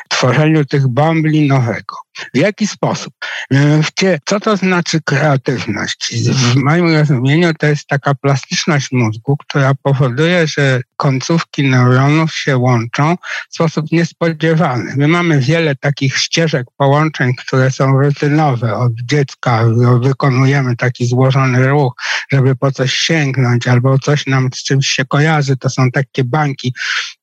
[0.09, 1.95] tworzeniu tych bombli nowego.
[2.33, 3.13] W jaki sposób?
[3.51, 6.13] Mianowicie, co to znaczy kreatywność?
[6.31, 13.17] W moim rozumieniu to jest taka plastyczność mózgu, która powoduje, że końcówki neuronów się łączą
[13.49, 14.93] w sposób niespodziewany.
[14.97, 18.75] My mamy wiele takich ścieżek połączeń, które są rutynowe.
[18.75, 19.65] Od dziecka
[20.01, 21.93] wykonujemy taki złożony ruch,
[22.31, 25.57] żeby po coś sięgnąć albo coś nam z czymś się kojarzy.
[25.57, 26.73] To są takie banki,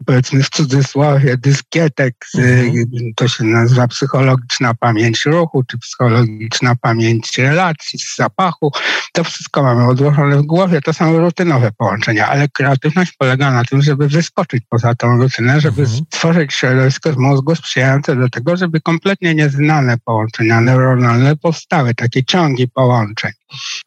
[0.06, 2.86] powiedzmy w cudzysłowie, dyskietek, mhm.
[3.16, 4.87] to się nazywa psychologiczna pamięć
[5.26, 8.72] ruchu, czy psychologiczna pamięć relacji, z zapachu.
[9.12, 13.82] To wszystko mamy odłożone w głowie, to są rutynowe połączenia, ale kreatywność polega na tym,
[13.82, 16.04] żeby wyskoczyć poza tą rutynę, żeby mhm.
[16.12, 22.68] stworzyć środowisko w mózgu sprzyjające do tego, żeby kompletnie nieznane połączenia neuronalne powstały, takie ciągi
[22.68, 23.32] połączeń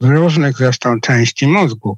[0.02, 1.98] w różnych zresztą części mózgu.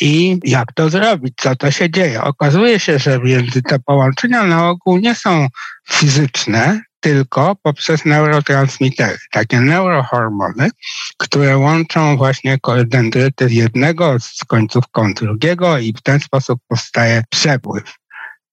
[0.00, 1.34] I jak to zrobić?
[1.36, 2.22] Co to się dzieje?
[2.22, 5.48] Okazuje się, że między te połączenia na ogół nie są
[5.90, 10.70] fizyczne, tylko poprzez neurotransmitery, takie neurohormony,
[11.18, 17.94] które łączą właśnie dendryty jednego z końcówką drugiego i w ten sposób powstaje przepływ.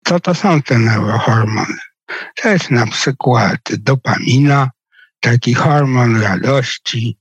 [0.05, 1.77] Co to są te neurohormony?
[2.35, 4.69] To jest na przykład dopamina,
[5.19, 7.17] taki hormon radości,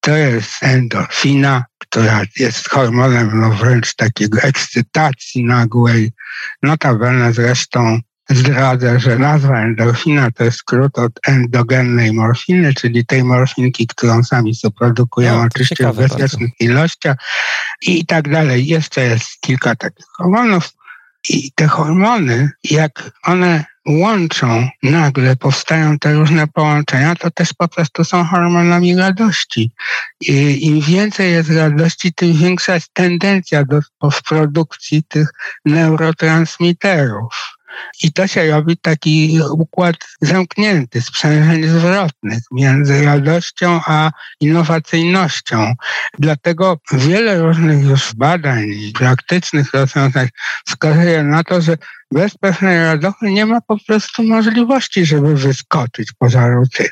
[0.00, 6.12] to jest endorfina, która jest hormonem no wręcz takiego ekscytacji nagłej.
[6.62, 13.86] Notabene zresztą zdradzę, że nazwa endorfina to jest skrót od endogennej morfiny, czyli tej morfinki,
[13.86, 17.16] którą sami produkujemy no, oczywiście w bezpiecznych ilościach
[17.82, 18.66] i tak dalej.
[18.66, 20.72] Jeszcze jest kilka takich hormonów.
[21.28, 28.04] I te hormony, jak one łączą, nagle powstają te różne połączenia, to też po prostu
[28.04, 29.72] są hormonami radości.
[30.20, 33.80] I im więcej jest radości, tym większa jest tendencja do
[34.28, 35.28] produkcji tych
[35.64, 37.58] neurotransmiterów.
[38.02, 45.74] I to się robi taki układ zamknięty, sprzężeń zwrotnych między radością a innowacyjnością.
[46.18, 50.28] Dlatego wiele różnych już badań praktycznych rozwiązań
[50.66, 51.76] wskazuje na to, że
[52.12, 56.88] bez pewnej nie ma po prostu możliwości, żeby wyskoczyć poza rutynę.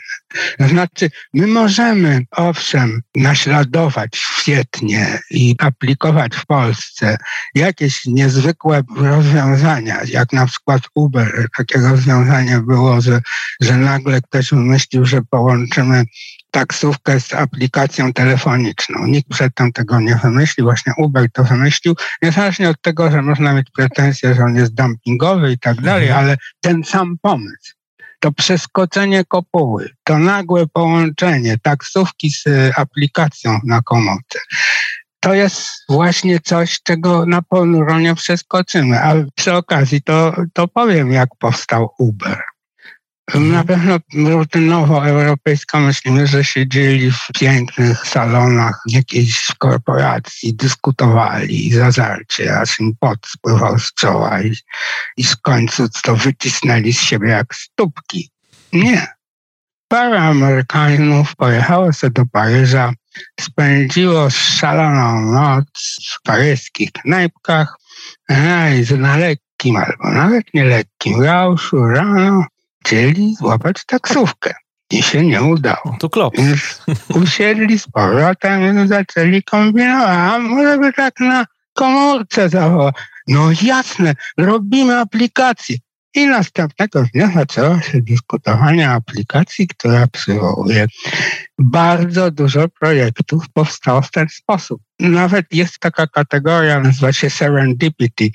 [0.58, 7.16] To znaczy, my możemy, owszem, naśladować świetnie i aplikować w Polsce
[7.54, 11.46] jakieś niezwykłe rozwiązania, jak na przykład Uber.
[11.56, 13.20] Takie rozwiązanie było, że,
[13.60, 16.04] że nagle ktoś wymyślił, że połączymy
[16.50, 19.06] taksówkę z aplikacją telefoniczną.
[19.06, 23.70] Nikt przedtem tego nie wymyślił, właśnie Uber to wymyślił, niezależnie od tego, że można mieć
[23.70, 26.24] pretensje, że on jest dumpingowy i tak dalej, mhm.
[26.24, 27.74] ale ten sam pomysł,
[28.20, 34.38] to przeskoczenie kopuły, to nagłe połączenie taksówki z e, aplikacją na komórce,
[35.20, 37.42] to jest właśnie coś, czego na
[38.00, 39.00] nie przeskoczymy.
[39.00, 42.42] A przy okazji to, to powiem, jak powstał Uber.
[43.34, 52.80] Na pewno rutynowo europejsko myślimy, że siedzieli w pięknych salonach jakiejś korporacji, dyskutowali zażarcie, aż
[52.80, 54.54] im pot spływał z czoła i,
[55.16, 58.30] i w końcu to wycisnęli z siebie jak stópki.
[58.72, 59.06] Nie.
[59.88, 62.92] Parę Amerykanów pojechało sobie do Paryża,
[63.40, 65.66] spędziło szaloną noc
[66.10, 67.76] w paryskich knajpkach
[68.30, 72.46] i na lekkim albo nawet nie lekkim rauszu rano
[72.84, 74.54] chcieli złapać taksówkę.
[74.90, 75.96] I się nie udało.
[76.00, 76.34] To klop.
[77.22, 80.08] usiedli z powrotem i zaczęli kombinować.
[80.08, 82.94] A może by tak na komórce zachować.
[83.28, 85.76] No jasne, robimy aplikację.
[86.14, 90.86] I następnego dnia zaczęło się dyskutowanie aplikacji, która przywołuje
[91.58, 94.82] bardzo dużo projektów powstało w ten sposób.
[95.00, 98.30] Nawet jest taka kategoria, nazywa się serendipity,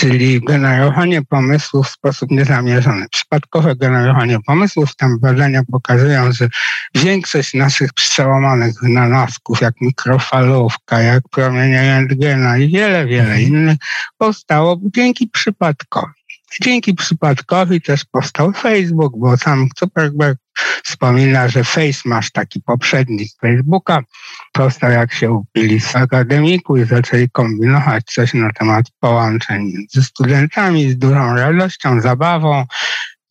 [0.00, 3.06] czyli generowanie pomysłów w sposób niezamierzony.
[3.12, 6.48] Przypadkowe generowanie pomysłów, tam badania pokazują, że
[6.94, 13.40] większość naszych przełamanych wynalazków, jak mikrofalówka, jak promienie rentgena i wiele, wiele mhm.
[13.40, 13.76] innych,
[14.18, 16.12] powstało dzięki przypadkowi.
[16.62, 20.38] Dzięki przypadkowi też powstał Facebook, bo sam Zuckerberg
[20.84, 24.00] wspomina, że Face masz taki poprzednik Facebooka.
[24.52, 30.90] Powstał jak się upili z akademiku i zaczęli kombinować coś na temat połączeń między studentami
[30.90, 32.64] z dużą radością, zabawą,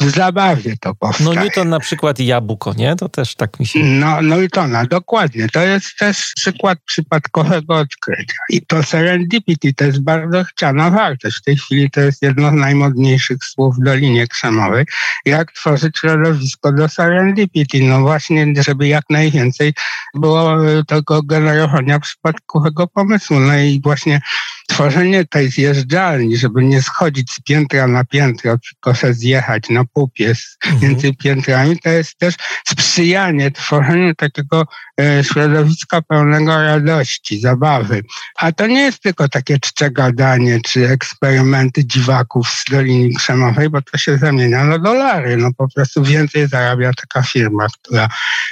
[0.02, 1.36] w zabawie to powstaje.
[1.36, 2.96] No Newton na przykład jabłko, nie?
[2.96, 3.80] To też tak mi się...
[3.84, 5.48] No, Newtona, dokładnie.
[5.50, 8.38] To jest też przykład przypadkowego odkrycia.
[8.50, 11.38] I to serendipity to jest bardzo chciana wartość.
[11.38, 14.86] W tej chwili to jest jedno z najmodniejszych słów w Dolinie Krzemowej.
[15.26, 17.84] Jak tworzyć środowisko do serendipity?
[17.84, 19.74] No właśnie, żeby jak najwięcej
[20.16, 20.58] było
[20.88, 23.40] tego generowania przypadkowego pomysłu.
[23.40, 24.22] No i właśnie
[24.68, 30.34] tworzenie tej zjeżdżalni, żeby nie schodzić z piętra na piętro, tylko się zjechać, no pupie
[30.66, 30.82] mhm.
[30.82, 32.36] między piętrami, to jest też
[32.68, 34.66] sprzyjanie tworzeniu takiego
[35.02, 38.04] e, środowiska pełnego radości, zabawy.
[38.36, 43.82] A to nie jest tylko takie czcze gadanie, czy eksperymenty dziwaków z Doliny Krzemowej, bo
[43.82, 45.38] to się zamienia na dolary.
[45.38, 48.10] No po prostu więcej zarabia taka firma, która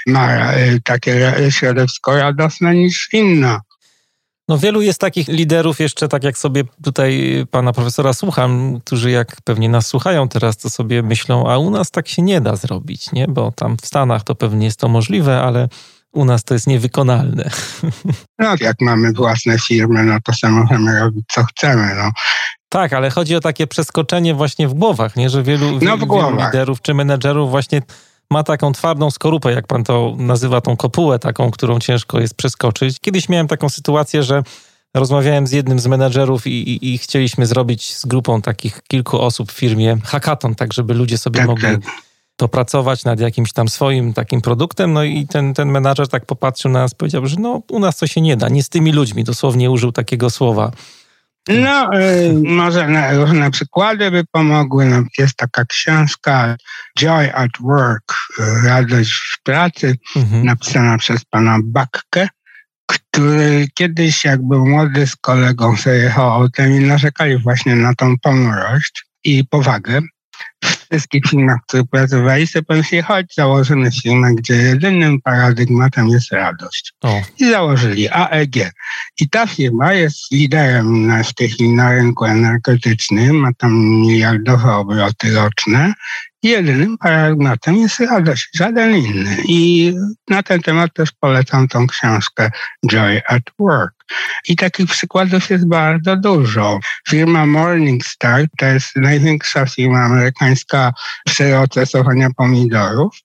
[0.08, 3.62] ma e, takie środowisko radosne niż inna.
[4.50, 9.38] No wielu jest takich liderów jeszcze, tak jak sobie tutaj pana profesora słucham, którzy jak
[9.44, 13.12] pewnie nas słuchają teraz, to sobie myślą, a u nas tak się nie da zrobić,
[13.12, 13.28] nie?
[13.28, 15.68] Bo tam w Stanach to pewnie jest to możliwe, ale
[16.14, 17.50] u nas to jest niewykonalne.
[18.40, 22.12] No, jak mamy własne firmy, no to samo możemy robić, co chcemy, no.
[22.70, 25.30] Tak, ale chodzi o takie przeskoczenie właśnie w głowach, nie?
[25.30, 27.82] Że wielu, no, wielu liderów czy menedżerów właśnie
[28.32, 33.00] ma taką twardą skorupę, jak pan to nazywa, tą kopułę taką, którą ciężko jest przeskoczyć.
[33.00, 34.44] Kiedyś miałem taką sytuację, że
[34.94, 39.52] rozmawiałem z jednym z menedżerów i, i, i chcieliśmy zrobić z grupą takich kilku osób
[39.52, 41.82] w firmie hackathon, tak żeby ludzie sobie tak, mogli tak.
[42.36, 44.94] to pracować nad jakimś tam swoim takim produktem.
[44.94, 48.08] No i ten, ten menadżer tak popatrzył na nas, powiedział, że no u nas to
[48.08, 50.72] się nie da, nie z tymi ludźmi, dosłownie użył takiego słowa.
[51.48, 54.86] No, y, może na, różne przykłady by pomogły.
[54.86, 56.56] No, jest taka książka
[57.00, 60.46] Joy at Work, y, Radość w pracy, mhm.
[60.46, 62.28] napisana przez pana Bakkę,
[62.86, 68.16] który kiedyś jak był młody z kolegą sobie jechał autem i narzekali właśnie na tą
[68.20, 70.02] ponurość i powagę
[70.64, 76.94] wszystkich firmach, w których pracowali, sobie pomyśleli, chodź, założymy firmę, gdzie jedynym paradygmatem jest radość.
[77.02, 77.22] O.
[77.40, 78.56] I założyli AEG.
[79.22, 84.76] I ta firma jest liderem na, w tej chwili na rynku energetycznym, ma tam miliardowe
[84.76, 85.94] obroty roczne
[86.46, 89.38] jedynym paradygmatem jest radość, żaden inny.
[89.46, 89.94] I
[90.30, 92.52] na ten temat też polecam tą książkę
[92.88, 93.95] Joy at Work.
[94.48, 96.80] I takich przykładów jest bardzo dużo.
[97.10, 100.94] Firma Morningstar to jest największa firma amerykańska
[101.26, 103.25] przeprocesowania pomidorów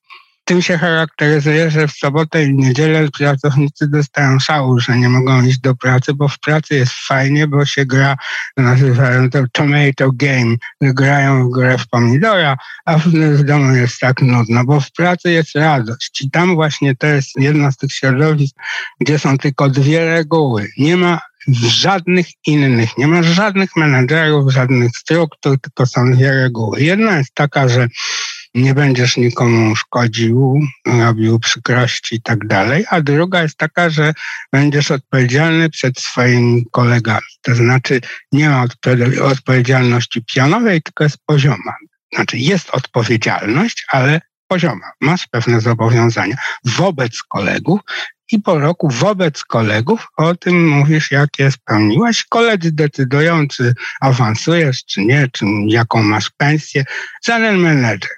[0.50, 5.58] tym się charakteryzuje, że w sobotę i niedzielę pracownicy dostają szału, że nie mogą iść
[5.58, 8.16] do pracy, bo w pracy jest fajnie, bo się gra,
[8.56, 14.22] nazywają to tomato game, grają w grę w pomidora, a w, w domu jest tak
[14.22, 16.22] nudno, bo w pracy jest radość.
[16.22, 18.56] I tam właśnie to jest jedno z tych środowisk,
[19.00, 20.68] gdzie są tylko dwie reguły.
[20.78, 21.20] Nie ma
[21.62, 26.80] żadnych innych, nie ma żadnych menedżerów, żadnych struktur, tylko są dwie reguły.
[26.80, 27.88] Jedna jest taka, że
[28.54, 34.14] nie będziesz nikomu szkodził, robił przykrości i tak dalej, a druga jest taka, że
[34.52, 37.26] będziesz odpowiedzialny przed swoimi kolegami.
[37.42, 38.00] To znaczy
[38.32, 38.64] nie ma
[39.22, 41.74] odpowiedzialności pionowej, tylko jest pozioma.
[42.14, 44.92] Znaczy jest odpowiedzialność, ale pozioma.
[45.00, 47.80] Masz pewne zobowiązania wobec kolegów
[48.32, 52.24] i po roku wobec kolegów o tym mówisz, jak je spełniłaś.
[52.28, 56.84] Koledzy decydują, czy awansujesz, czy nie, czy jaką masz pensję.
[57.24, 58.10] Żaden menedżer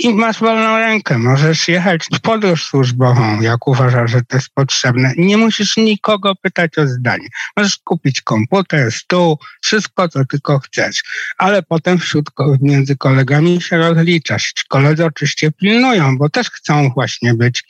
[0.00, 1.18] i masz wolną rękę.
[1.18, 5.12] Możesz jechać w podróż służbową, jak uważasz, że to jest potrzebne.
[5.16, 7.28] Nie musisz nikogo pytać o zdanie.
[7.56, 11.02] Możesz kupić komputer, stół, wszystko, co tylko chcesz.
[11.38, 14.54] Ale potem wśród, między kolegami się rozliczasz.
[14.68, 17.64] Koledzy oczywiście pilnują, bo też chcą właśnie być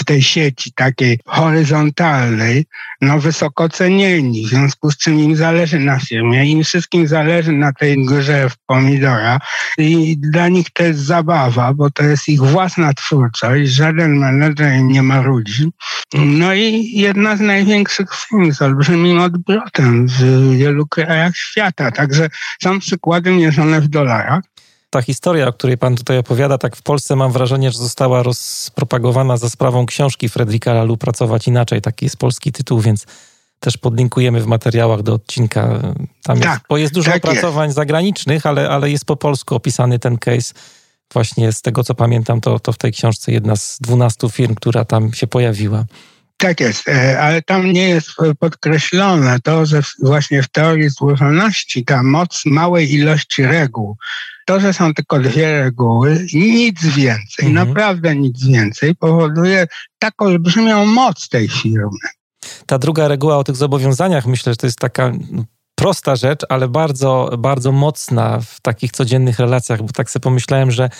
[0.00, 2.66] w tej sieci takiej horyzontalnej,
[3.00, 7.72] no wysoko cenieni, w związku z czym im zależy na firmie, im wszystkim zależy na
[7.72, 9.38] tej grze w pomidora.
[9.78, 15.02] I dla nich to jest zabawa, bo to jest ich własna twórczość, żaden menedżer nie
[15.02, 15.70] ma ludzi.
[16.14, 22.28] No i jedna z największych firm z olbrzymim odbrotem w wielu krajach świata, także
[22.62, 24.42] są przykłady mierzone w dolarach
[24.90, 29.36] ta historia, o której pan tutaj opowiada, tak w Polsce mam wrażenie, że została rozpropagowana
[29.36, 31.80] za sprawą książki Fredrika Lalu Pracować Inaczej.
[31.80, 33.06] Taki jest polski tytuł, więc
[33.60, 35.80] też podlinkujemy w materiałach do odcinka.
[36.22, 37.76] Tam tak, jest, bo jest dużo tak opracowań jest.
[37.76, 40.54] zagranicznych, ale, ale jest po polsku opisany ten case.
[41.12, 44.84] Właśnie z tego, co pamiętam, to, to w tej książce jedna z dwunastu firm, która
[44.84, 45.84] tam się pojawiła.
[46.40, 52.02] Tak jest, e, ale tam nie jest podkreślone to, że właśnie w teorii złożoności ta
[52.02, 53.96] moc małej ilości reguł,
[54.46, 57.68] to, że są tylko dwie reguły, nic więcej, mhm.
[57.68, 59.66] naprawdę nic więcej, powoduje
[59.98, 62.08] tak olbrzymią moc tej firmy.
[62.66, 66.68] Ta druga reguła o tych zobowiązaniach, myślę, że to jest taka no, prosta rzecz, ale
[66.68, 70.90] bardzo, bardzo mocna w takich codziennych relacjach, bo tak sobie pomyślałem, że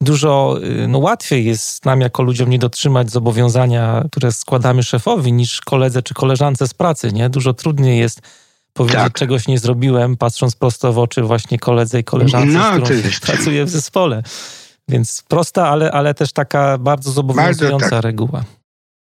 [0.00, 5.60] dużo y, no, łatwiej jest nam jako ludziom nie dotrzymać zobowiązania, które składamy szefowi, niż
[5.60, 7.12] koledze czy koleżance z pracy.
[7.12, 7.30] Nie?
[7.30, 8.20] Dużo trudniej jest
[8.72, 9.12] powiedzieć tak.
[9.12, 13.64] czegoś nie zrobiłem, patrząc prosto w oczy właśnie koledze i koleżance, no, z którą pracuję
[13.64, 14.22] w zespole.
[14.88, 18.04] Więc prosta, ale, ale też taka bardzo zobowiązująca bardzo tak.
[18.04, 18.44] reguła.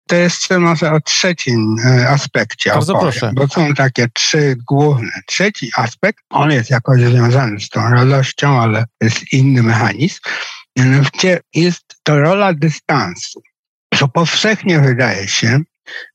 [0.08, 3.32] To jeszcze może o trzecim e, aspekcie Bardzo opowiem, proszę.
[3.36, 5.12] bo są takie trzy główne.
[5.26, 10.20] Trzeci aspekt, on jest jakoś związany z tą radością, ale jest inny mechanizm.
[10.78, 13.42] Mianowicie jest to rola dystansu.
[14.00, 15.60] Co powszechnie wydaje się,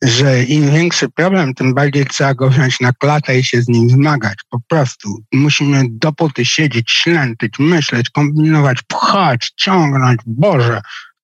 [0.02, 3.90] że im większy problem, tym bardziej trzeba go wziąć na klatę i się z nim
[3.90, 4.38] zmagać.
[4.50, 10.20] Po prostu musimy dopóty siedzieć, ślętyć, myśleć, kombinować, pchać, ciągnąć.
[10.26, 10.80] Boże,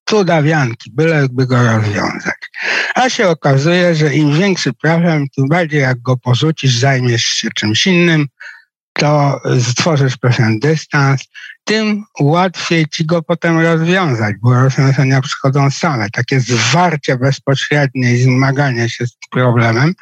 [0.09, 2.37] cudawianki, byleby go rozwiązać.
[2.95, 7.87] A się okazuje, że im większy problem, tym bardziej jak go porzucisz, zajmiesz się czymś
[7.87, 8.27] innym,
[8.99, 11.25] to stworzysz pewien dystans,
[11.65, 16.11] tym łatwiej ci go potem rozwiązać, bo rozwiązania przychodzą same.
[16.11, 19.95] Takie zwarcie bezpośrednie i zmaganie się z problemem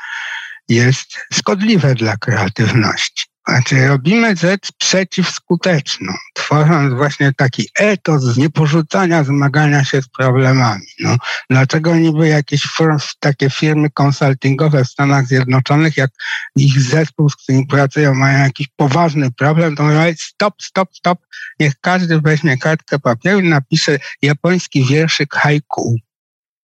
[0.68, 3.26] jest szkodliwe dla kreatywności.
[3.48, 10.86] Znaczy robimy rzecz przeciwskuteczną, tworząc właśnie taki etos nieporzucania, zmagania się z problemami.
[11.00, 11.16] No,
[11.50, 12.68] dlaczego niby jakieś
[13.20, 16.10] takie firmy konsultingowe w Stanach Zjednoczonych, jak
[16.56, 21.18] ich zespół, z którym pracują, mają jakiś poważny problem, to mówią stop, stop, stop,
[21.60, 25.96] niech każdy weźmie kartkę papieru i napisze japoński wierszyk haiku.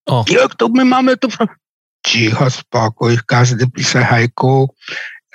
[0.06, 0.24] O.
[0.28, 1.28] Jak to my mamy tu...
[2.06, 4.74] Cicho, spokój, każdy pisze haiku,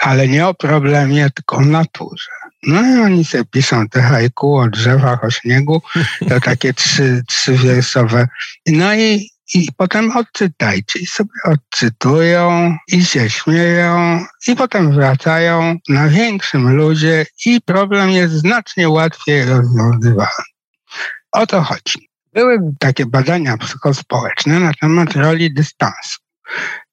[0.02, 2.32] ale nie o problemie, tylko o naturze.
[2.64, 5.82] No i oni sobie piszą te haiku o drzewach, o śniegu,
[6.30, 8.28] to takie trzy, trzywiersowe.
[8.68, 16.10] No i, i potem odczytajcie i sobie odczytują i się śmieją i potem wracają na
[16.10, 20.46] większym ludzie i problem jest znacznie łatwiej rozwiązywalny.
[21.32, 22.10] O to chodzi.
[22.34, 26.20] Były takie badania psychospołeczne na temat roli dystansu.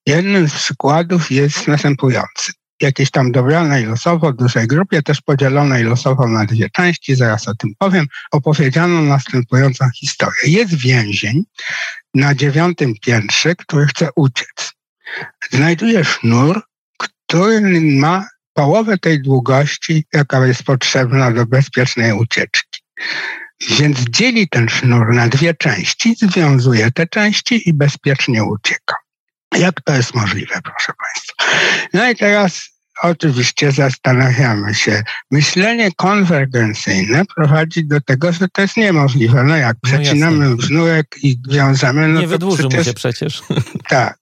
[0.06, 6.44] Jednym z przykładów jest następujący jakiejś tam dobranej losowo dużej grupie, też podzielonej losowo na
[6.44, 10.42] dwie części, zaraz o tym powiem, opowiedziano następującą historię.
[10.46, 11.44] Jest więzień
[12.14, 14.72] na dziewiątym piętrze, który chce uciec.
[15.50, 16.62] Znajduje sznur,
[16.98, 22.80] który ma połowę tej długości, jaka jest potrzebna do bezpiecznej ucieczki.
[23.78, 28.94] Więc dzieli ten sznur na dwie części, związuje te części i bezpiecznie ucieka.
[29.58, 31.33] Jak to jest możliwe, proszę Państwa?
[31.94, 35.02] No i teraz oczywiście zastanawiamy się.
[35.30, 39.44] Myślenie konwergencyjne prowadzi do tego, że to jest niemożliwe.
[39.44, 43.42] No jak no przecinamy no sznurek i wiążemy, no Nie wydłuży przecież, mu się przecież.
[43.88, 44.18] Tak.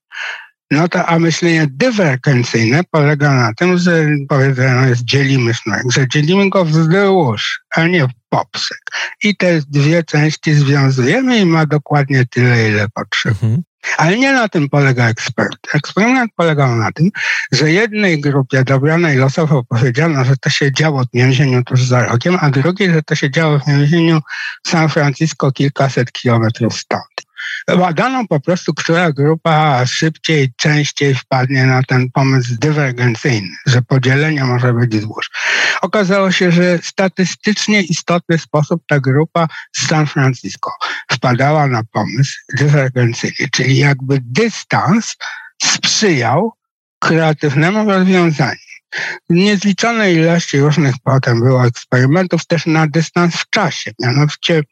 [0.70, 6.50] No to a myślenie dywergencyjne polega na tym, że powiedzmy, jest dzielimy sznurek, że dzielimy
[6.50, 8.78] go wzdłuż, a nie w popsek.
[9.22, 13.34] I te dwie części związujemy i ma dokładnie tyle, ile potrzeba.
[13.42, 13.62] Mhm.
[13.96, 15.68] Ale nie na tym polega eksperyment.
[15.74, 17.10] Eksperyment polegał na tym,
[17.52, 22.38] że jednej grupie dobranej losowo powiedziano, że to się działo w więzieniu tuż za rogiem,
[22.40, 24.20] a drugiej, że to się działo w więzieniu
[24.66, 27.32] w San Francisco kilkaset kilometrów stąd.
[27.66, 34.72] Badano po prostu, która grupa szybciej, częściej wpadnie na ten pomysł dywergencyjny, że podzielenie może
[34.72, 35.30] być wzdłuż.
[35.82, 40.70] Okazało się, że statystycznie istotny sposób ta grupa z San Francisco
[41.12, 45.16] wpadała na pomysł dywergencyjny, czyli jakby dystans
[45.62, 46.52] sprzyjał
[46.98, 48.71] kreatywnemu rozwiązaniu
[49.30, 53.90] niezliczonej ilości różnych potem było eksperymentów też na dystans w czasie.
[54.01, 54.62] Mianowicie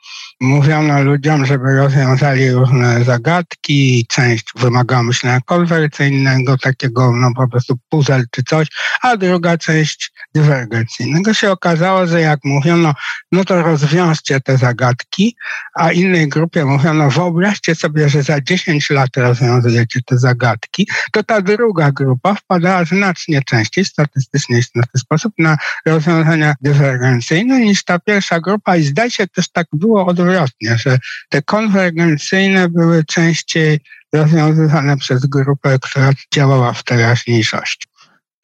[0.41, 8.25] mówiono ludziom, żeby rozwiązali różne zagadki, część wymagała myślenia konwersyjnego, takiego no po prostu puzzle
[8.31, 8.69] czy coś,
[9.03, 11.35] a druga część dywergencyjnego.
[11.35, 12.95] Się okazało, że jak mówiono,
[13.33, 15.37] no to rozwiążcie te zagadki,
[15.75, 21.41] a innej grupie mówiono, wyobraźcie sobie, że za 10 lat rozwiązujecie te zagadki, to ta
[21.41, 25.57] druga grupa wpadała znacznie częściej, statystycznie jest w ten sposób na
[25.87, 30.99] rozwiązania dywergencyjne niż ta pierwsza grupa i zdaje się też tak było odwrotnie, że
[31.29, 33.81] te konwergencyjne były częściej
[34.13, 37.90] rozwiązywane przez grupę, która działała w teraźniejszości.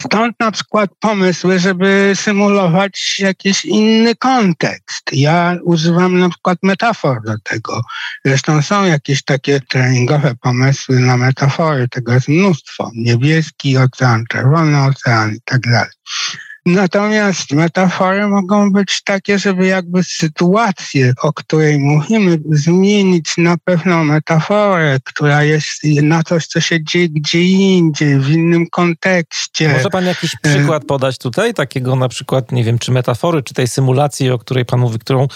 [0.03, 5.11] Stąd na przykład pomysły, żeby symulować jakiś inny kontekst.
[5.13, 7.83] Ja używam na przykład metafor do tego.
[8.25, 11.89] Zresztą są jakieś takie treningowe pomysły na metafory.
[11.89, 12.91] Tego jest mnóstwo.
[12.95, 15.91] Niebieski ocean, czerwony ocean i tak dalej.
[16.67, 24.99] Natomiast metafory mogą być takie, żeby jakby sytuację, o której mówimy, zmienić na pewną metaforę,
[25.05, 29.69] która jest na coś, co się dzieje gdzie indziej, w innym kontekście.
[29.69, 33.55] Może pan jakiś e, przykład podać tutaj, takiego na przykład, nie wiem, czy metafory, czy
[33.55, 35.29] tej symulacji, o której pan mówi, którą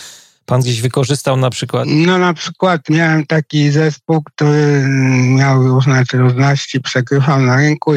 [0.51, 1.89] pan gdzieś wykorzystał na przykład?
[1.89, 4.85] No na przykład miałem taki zespół, który
[5.37, 7.93] miał różne trudności, przegrywał na rynku,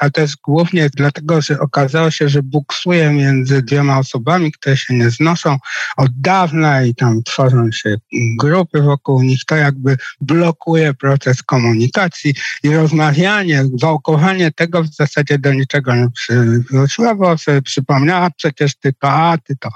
[0.00, 5.10] a też głównie dlatego, że okazało się, że buksuje między dwiema osobami, które się nie
[5.10, 5.58] znoszą
[5.96, 7.96] od dawna i tam tworzą się
[8.38, 15.52] grupy wokół nich, to jakby blokuje proces komunikacji i rozmawianie, wałkowanie tego w zasadzie do
[15.52, 19.68] niczego nie przywróciło, bo sobie przypomniała przecież ty to, a ty to.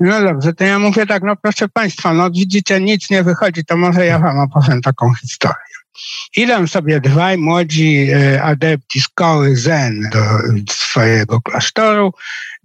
[0.00, 3.76] No dobrze, to ja mówię tak, no proszę Państwa, no widzicie, nic nie wychodzi, to
[3.76, 5.56] może ja Wam opowiem taką historię.
[6.36, 10.22] Idą sobie dwaj młodzi e, adepci szkoły Zen do
[10.72, 12.12] swojego klasztoru.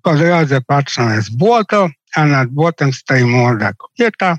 [0.02, 4.38] Po drodze patrzą, jest błoto, a nad błotem stoi młoda kobieta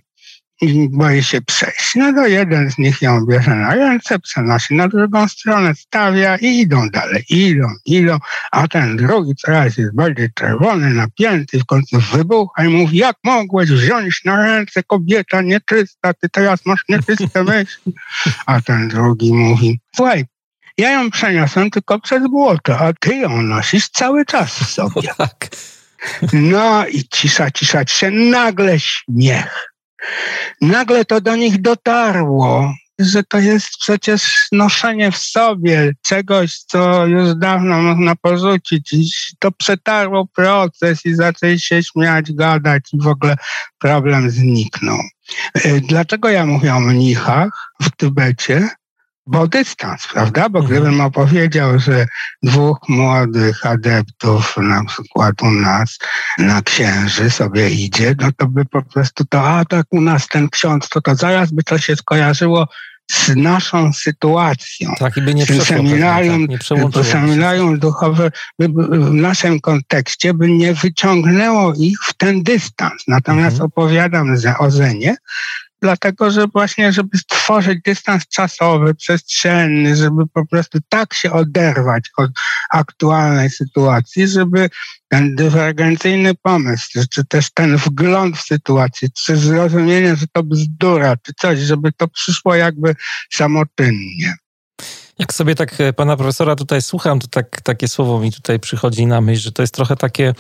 [0.61, 1.95] i boi się przejść.
[1.95, 6.61] No to jeden z nich ją bierze na ręce, przenosi na drugą stronę, stawia i
[6.61, 8.19] idą dalej, idą, idą,
[8.53, 13.71] a ten drugi coraz jest bardziej czerwony, napięty, w końcu wybucha i mówi, jak mogłeś
[13.71, 17.95] wziąć na ręce kobieta nieczysta, ty teraz masz nieczyste myśli.
[18.47, 20.25] A ten drugi mówi, słuchaj,
[20.79, 25.09] ja ją przeniosłem tylko przez błoto, a ty ją nosisz cały czas w sobie.
[25.19, 25.49] Tak.
[26.33, 29.72] No i cisza, cisza, cisza, nagle śmiech
[30.61, 37.35] Nagle to do nich dotarło, że to jest przecież noszenie w sobie czegoś, co już
[37.35, 38.93] dawno można porzucić.
[38.93, 43.37] I to przetarło proces i zaczęli się śmiać, gadać i w ogóle
[43.79, 44.99] problem zniknął.
[45.55, 48.69] E, dlaczego ja mówię o mnichach w Tybecie?
[49.27, 50.49] Bo dystans, prawda?
[50.49, 50.67] Bo mhm.
[50.67, 52.07] gdybym opowiedział, że
[52.43, 55.99] dwóch młodych adeptów, na przykład u nas
[56.39, 60.49] na księży sobie idzie, no to by po prostu to, a tak u nas ten
[60.49, 62.69] ksiądz, to to zaraz by to się skojarzyło
[63.11, 64.95] z naszą sytuacją.
[64.99, 70.75] Tak, i by nie seminarium, tak, nie seminarium duchowe by, w naszym kontekście by nie
[70.75, 73.05] wyciągnęło ich w ten dystans.
[73.09, 73.67] Natomiast mhm.
[73.67, 75.17] opowiadam o Zenie,
[75.83, 82.31] dlatego że właśnie, żeby stworzyć dystans czasowy, przestrzenny, żeby po prostu tak się oderwać od
[82.71, 84.71] aktualnej sytuacji, żeby
[85.09, 91.33] ten dywergencyjny pomysł, czy też ten wgląd w sytuację, czy zrozumienie, że to bzdura, czy
[91.41, 92.97] coś, żeby to przyszło jakby
[93.33, 94.35] samotynnie.
[95.19, 99.07] Jak sobie tak e, pana profesora tutaj słucham, to tak, takie słowo mi tutaj przychodzi
[99.07, 100.35] na myśl, że to jest trochę takie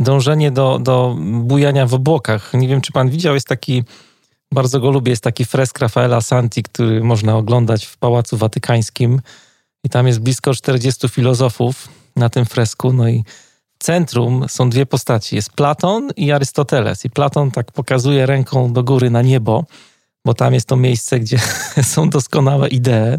[0.00, 2.54] dążenie do, do bujania w obłokach.
[2.54, 3.84] Nie wiem, czy pan widział, jest taki
[4.54, 5.10] bardzo go lubię.
[5.10, 9.20] Jest taki fresk Rafaela Santi, który można oglądać w Pałacu Watykańskim.
[9.84, 12.92] I tam jest blisko 40 filozofów na tym fresku.
[12.92, 13.24] No i
[13.78, 15.36] w centrum są dwie postaci.
[15.36, 17.04] Jest Platon i Arystoteles.
[17.04, 19.64] I Platon tak pokazuje ręką do góry na niebo,
[20.24, 21.38] bo tam jest to miejsce, gdzie
[21.92, 23.18] są doskonałe idee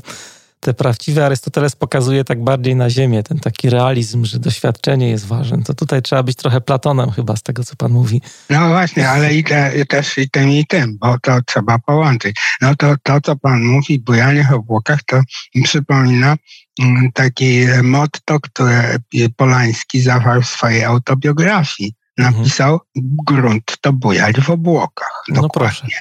[0.61, 5.63] te prawdziwe Arystoteles pokazuje tak bardziej na ziemię, ten taki realizm, że doświadczenie jest ważne.
[5.63, 8.21] To tutaj trzeba być trochę Platonem chyba z tego, co pan mówi.
[8.49, 12.35] No właśnie, ale i te, też i tym, i tym, bo to trzeba połączyć.
[12.61, 15.21] No to, to co pan mówi, bujanie w obłokach, to
[15.55, 16.35] mi przypomina
[16.81, 18.97] mm, taki motto, które
[19.37, 21.93] Polański zawarł w swojej autobiografii.
[22.17, 22.79] Napisał
[23.27, 25.23] grunt to bujać w obłokach.
[25.29, 25.95] No dokładnie.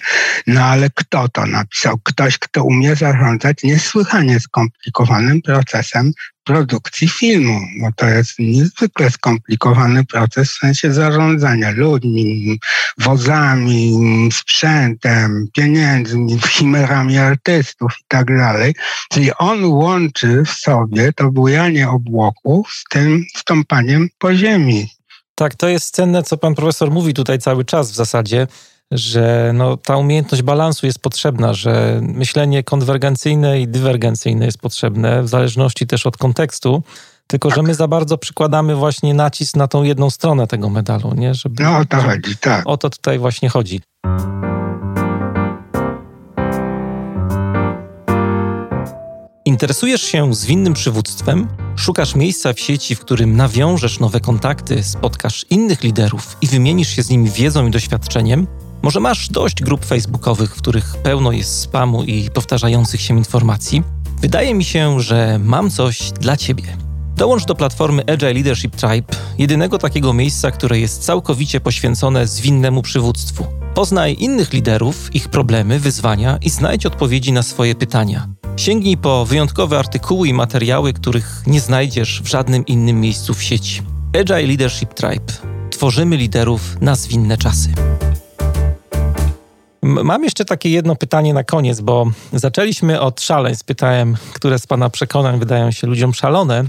[0.46, 1.98] No, no ale kto to napisał?
[2.04, 6.12] Ktoś, kto umie zarządzać niesłychanie skomplikowanym procesem
[6.44, 12.58] produkcji filmu, bo to jest niezwykle skomplikowany proces w sensie zarządzania ludźmi,
[12.98, 13.98] wozami,
[14.32, 18.74] sprzętem, pieniędzmi, chimerami artystów i tak dalej.
[19.12, 24.88] Czyli on łączy w sobie to bujanie obłoków z tym stąpaniem po ziemi,
[25.40, 28.46] tak, to jest cenne, co pan profesor mówi tutaj cały czas w zasadzie,
[28.90, 35.28] że no, ta umiejętność balansu jest potrzebna, że myślenie konwergencyjne i dywergencyjne jest potrzebne, w
[35.28, 36.82] zależności też od kontekstu.
[37.26, 41.34] Tylko, że my za bardzo przykładamy właśnie nacisk na tą jedną stronę tego medalu, nie?
[41.34, 42.62] Żeby, no o to chodzi, tak.
[42.66, 43.80] O to tutaj właśnie chodzi.
[49.44, 51.69] Interesujesz się zwinnym przywództwem?
[51.80, 57.02] Szukasz miejsca w sieci, w którym nawiążesz nowe kontakty, spotkasz innych liderów i wymienisz się
[57.02, 58.46] z nimi wiedzą i doświadczeniem?
[58.82, 63.82] Może masz dość grup facebookowych, w których pełno jest spamu i powtarzających się informacji?
[64.20, 66.76] Wydaje mi się, że mam coś dla Ciebie.
[67.16, 73.46] Dołącz do platformy Agile Leadership Tribe, jedynego takiego miejsca, które jest całkowicie poświęcone zwinnemu przywództwu.
[73.74, 78.39] Poznaj innych liderów, ich problemy, wyzwania i znajdź odpowiedzi na swoje pytania.
[78.56, 83.82] Sięgnij po wyjątkowe artykuły i materiały, których nie znajdziesz w żadnym innym miejscu w sieci.
[84.20, 85.32] Agile Leadership Tribe.
[85.70, 87.72] Tworzymy liderów na zwinne czasy.
[89.82, 93.64] Mam jeszcze takie jedno pytanie na koniec, bo zaczęliśmy od szaleństw.
[93.64, 96.64] Pytałem, które z Pana przekonań wydają się ludziom szalone.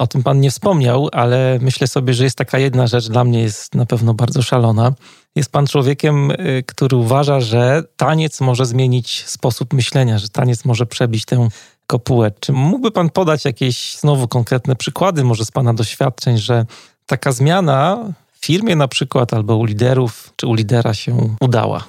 [0.00, 3.40] O tym pan nie wspomniał, ale myślę sobie, że jest taka jedna rzecz, dla mnie
[3.40, 4.92] jest na pewno bardzo szalona.
[5.36, 10.86] Jest pan człowiekiem, y, który uważa, że taniec może zmienić sposób myślenia, że taniec może
[10.86, 11.48] przebić tę
[11.86, 12.32] kopułę.
[12.40, 16.66] Czy mógłby pan podać jakieś znowu konkretne przykłady, może z pana doświadczeń, że
[17.06, 17.98] taka zmiana
[18.32, 21.84] w firmie na przykład albo u liderów czy u lidera się udała?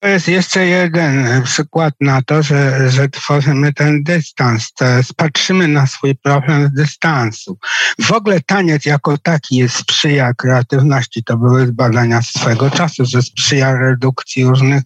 [0.00, 5.68] To jest jeszcze jeden przykład na to, że, że tworzymy ten dystans, to jest, patrzymy
[5.68, 7.58] na swój problem z dystansu.
[8.00, 11.24] W ogóle taniec jako taki jest sprzyja kreatywności.
[11.24, 14.82] To były badania swego czasu, że sprzyja redukcji różnych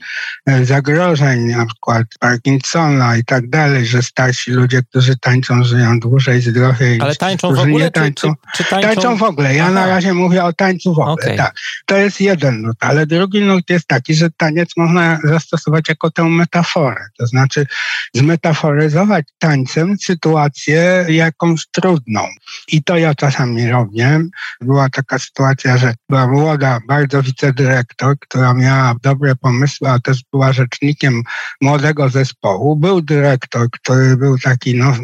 [0.47, 6.41] e, zagrożeń, na przykład Parkinsona i tak dalej, że starsi ludzie, którzy tańczą, żyją dłużej,
[6.41, 7.01] zdrowiej.
[7.01, 7.91] Ale tańczą w ogóle?
[7.91, 8.89] Tańczą, czy, czy, tańczą...
[8.89, 9.17] tańczą...
[9.17, 9.55] w ogóle.
[9.55, 9.73] Ja Aha.
[9.73, 11.13] na razie mówię o tańcu w ogóle.
[11.13, 11.37] Okay.
[11.37, 11.55] Tak.
[11.87, 16.11] To jest jeden nut, ale drugi nut jest taki, że taniec można można zastosować jako
[16.11, 17.67] tę metaforę, to znaczy
[18.15, 22.21] zmetaforyzować tańcem sytuację jakąś trudną.
[22.69, 24.21] I to ja czasami robię.
[24.61, 30.53] Była taka sytuacja, że była młoda bardzo wicedyrektor, która miała dobre pomysły, a też była
[30.53, 31.23] rzecznikiem
[31.61, 32.77] młodego zespołu.
[32.77, 34.97] Był dyrektor, który był taki no,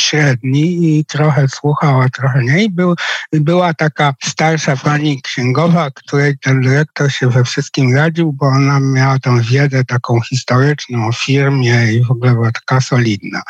[0.00, 2.64] średni i trochę słuchał, a trochę nie.
[2.64, 2.94] I był,
[3.32, 9.15] była taka starsza pani księgowa, której ten dyrektor się we wszystkim radził, bo ona miała
[9.18, 13.42] tą wiedzę taką historyczną o firmie i w ogóle była taka solidna.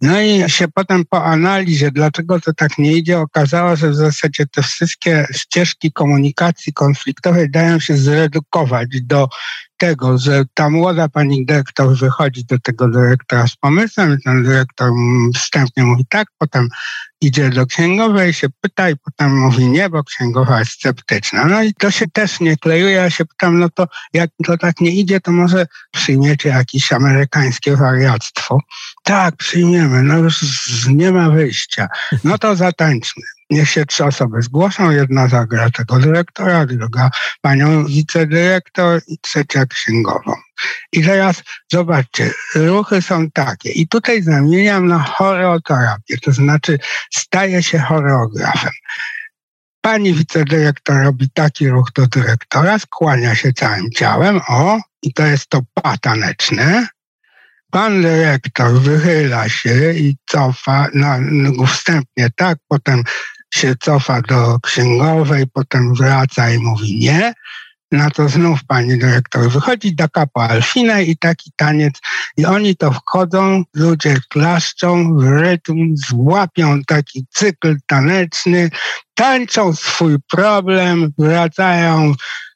[0.00, 4.46] No i się potem po analizie, dlaczego to tak nie idzie, okazało, że w zasadzie
[4.46, 9.28] te wszystkie ścieżki komunikacji konfliktowej dają się zredukować do
[9.76, 14.90] tego, że ta młoda pani dyrektor wychodzi do tego dyrektora z pomysłem ten dyrektor
[15.34, 16.68] wstępnie mówi tak, potem
[17.20, 21.44] idzie do księgowej, się pyta i potem mówi nie, bo księgowa jest sceptyczna.
[21.44, 22.92] No i to się też nie klejuje.
[22.92, 27.76] Ja się pytam, no to jak to tak nie idzie, to może przyjmiecie jakieś amerykańskie
[27.76, 28.58] wariactwo.
[29.02, 30.40] Tak, przyjmiemy, no już
[30.88, 31.88] nie ma wyjścia.
[32.24, 33.22] No to zatańczmy
[33.52, 40.34] niech się trzy osoby zgłoszą, jedna zagra tego dyrektora, druga panią wicedyrektor i trzecia księgową.
[40.92, 41.42] I teraz
[41.72, 43.70] zobaczcie, ruchy są takie.
[43.70, 46.78] I tutaj zamieniam na choreoterapię, to znaczy
[47.14, 48.72] staje się choreografem.
[49.80, 55.48] Pani wicedyrektor robi taki ruch do dyrektora, skłania się całym ciałem, o, i to jest
[55.48, 56.86] to pataneczne.
[57.70, 63.02] Pan dyrektor wychyla się i cofa no, wstępnie tak, potem
[63.54, 67.32] się cofa do księgowej, potem wraca i mówi nie.
[67.92, 71.94] Na to znów pani dyrektor wychodzi do kapo Alfina i taki taniec.
[72.36, 78.70] I oni to wchodzą, ludzie klaszczą w rytm, złapią taki cykl taneczny,
[79.14, 82.14] tańczą swój problem, wracają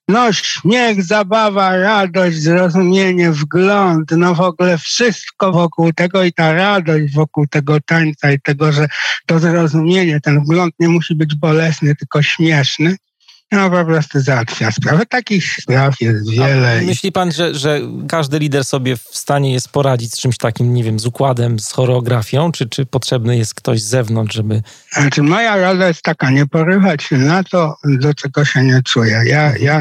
[0.08, 7.14] no śmiech, zabawa, radość, zrozumienie, wgląd, no w ogóle wszystko wokół tego i ta radość
[7.14, 8.88] wokół tego tańca i tego, że
[9.26, 12.96] to zrozumienie, ten wgląd nie musi być bolesny, tylko śmieszny
[13.52, 15.06] no po prostu załatwia sprawę.
[15.06, 16.78] Takich spraw jest wiele.
[16.82, 20.74] A myśli pan, że, że każdy lider sobie w stanie jest poradzić z czymś takim,
[20.74, 24.62] nie wiem, z układem, z choreografią, czy, czy potrzebny jest ktoś z zewnątrz, żeby...
[24.92, 29.22] Znaczy moja rola jest taka, nie porywać się na to, do czego się nie czuję.
[29.26, 29.80] Ja, ja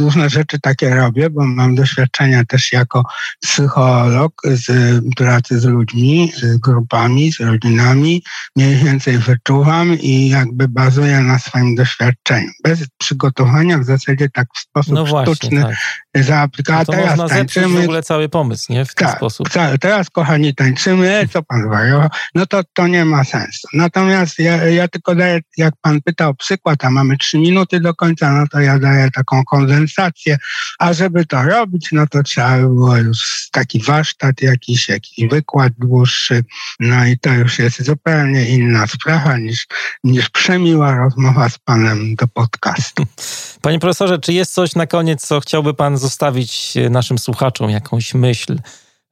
[0.00, 3.02] różne rzeczy takie robię, bo mam doświadczenia też jako
[3.42, 8.22] psycholog z pracy z ludźmi, z grupami, z rodzinami.
[8.56, 12.48] Mniej więcej wyczuwam i jakby bazuję na swoim doświadczeniu.
[12.64, 15.76] Bez przygotowania w zasadzie tak w sposób no właśnie, sztuczny tak.
[16.22, 16.86] Zaaplikować.
[16.88, 17.80] No to teraz można tańczymy.
[17.80, 18.84] w ogóle cały pomysł, nie?
[18.84, 19.48] W ten tak, sposób.
[19.80, 22.08] teraz, kochani, tańczymy, co pan wariował?
[22.34, 23.68] No to, to nie ma sensu.
[23.72, 28.32] Natomiast ja, ja tylko daję, jak pan pytał przykład, a mamy trzy minuty do końca,
[28.32, 30.38] no to ja daję taką kondensację,
[30.78, 35.72] a żeby to robić, no to trzeba by było już taki warsztat jakiś, jakiś wykład
[35.78, 36.44] dłuższy,
[36.80, 39.66] no i to już jest zupełnie inna sprawa niż,
[40.04, 43.06] niż przemiła rozmowa z panem do podcastu.
[43.62, 47.70] Panie profesorze, czy jest coś na koniec, co chciałby pan zostawić naszym słuchaczom?
[47.70, 48.58] Jakąś myśl,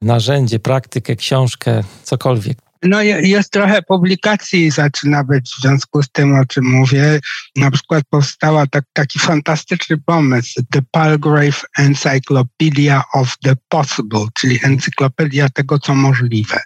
[0.01, 2.64] narzędzie, praktykę, książkę, cokolwiek?
[2.83, 7.19] No jest trochę publikacji zaczyna być w związku z tym, o czym mówię.
[7.55, 15.49] Na przykład powstała tak, taki fantastyczny pomysł The Palgrave Encyclopedia of the Possible, czyli encyklopedia
[15.49, 16.61] tego, co możliwe.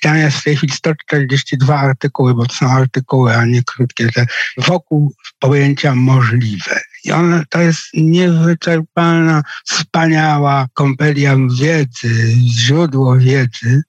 [0.00, 4.26] Tam jest w tej chwili 142 artykuły, bo to są artykuły, a nie krótkie, te
[4.58, 6.80] wokół pojęcia możliwe.
[7.04, 13.82] I ona to jest niewyczerpalna, wspaniała kompelia wiedzy, źródło wiedzy,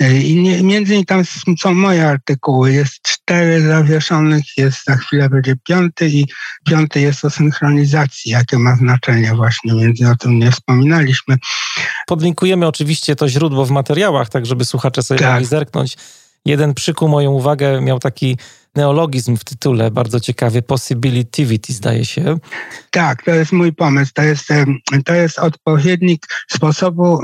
[0.00, 1.24] i nie, między innymi tam
[1.58, 2.72] są moje artykuły.
[2.72, 6.26] Jest cztery zawieszonych, jest za chwilę będzie piąty i
[6.66, 11.36] piąty jest o synchronizacji, jakie ma znaczenie właśnie, między o tym nie wspominaliśmy.
[12.06, 15.32] Podlinkujemy oczywiście to źródło w materiałach, tak żeby słuchacze sobie tak.
[15.32, 15.96] mogli zerknąć.
[16.44, 18.38] Jeden przykuł moją uwagę, miał taki
[18.76, 22.38] neologizm w tytule, bardzo ciekawy, possibility, zdaje się.
[22.90, 24.12] Tak, to jest mój pomysł.
[24.14, 24.48] To jest,
[25.04, 27.20] to jest odpowiednik sposobu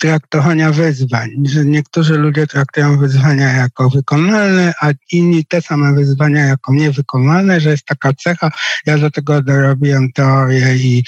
[0.00, 6.74] traktowania wyzwań, że niektórzy ludzie traktują wyzwania jako wykonalne, a inni te same wyzwania jako
[6.74, 8.50] niewykonalne, że jest taka cecha.
[8.86, 11.04] Ja do tego dorobiłem teorię i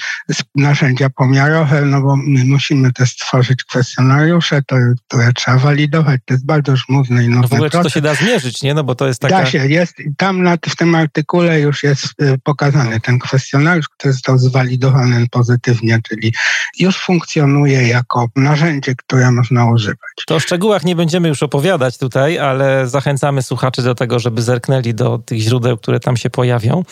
[0.55, 4.75] narzędzia pomiarowe, no bo my musimy też stworzyć kwestionariusze, to,
[5.07, 6.21] które trzeba walidować.
[6.25, 8.73] To jest bardzo żmudny i nudny no w ogóle, czy to się da zmierzyć, nie?
[8.73, 9.48] No bo to jest taka...
[9.49, 14.37] Się, jest, tam na, w tym artykule już jest y, pokazany ten kwestionariusz, który został
[14.37, 16.33] zwalidowany pozytywnie, czyli
[16.79, 19.99] już funkcjonuje jako narzędzie, które można używać.
[20.27, 24.93] To o szczegółach nie będziemy już opowiadać tutaj, ale zachęcamy słuchaczy do tego, żeby zerknęli
[24.93, 26.83] do tych źródeł, które tam się pojawią.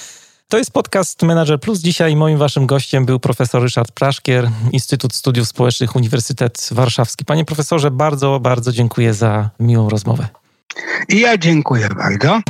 [0.50, 1.80] To jest podcast Manager Plus.
[1.80, 7.26] Dzisiaj moim waszym gościem był profesor Ryszard Praszkier, Instytut Studiów Społecznych Uniwersytet Warszawski.
[7.26, 10.28] Panie profesorze, bardzo, bardzo dziękuję za miłą rozmowę.
[11.10, 12.42] Ja dziękuję bardzo.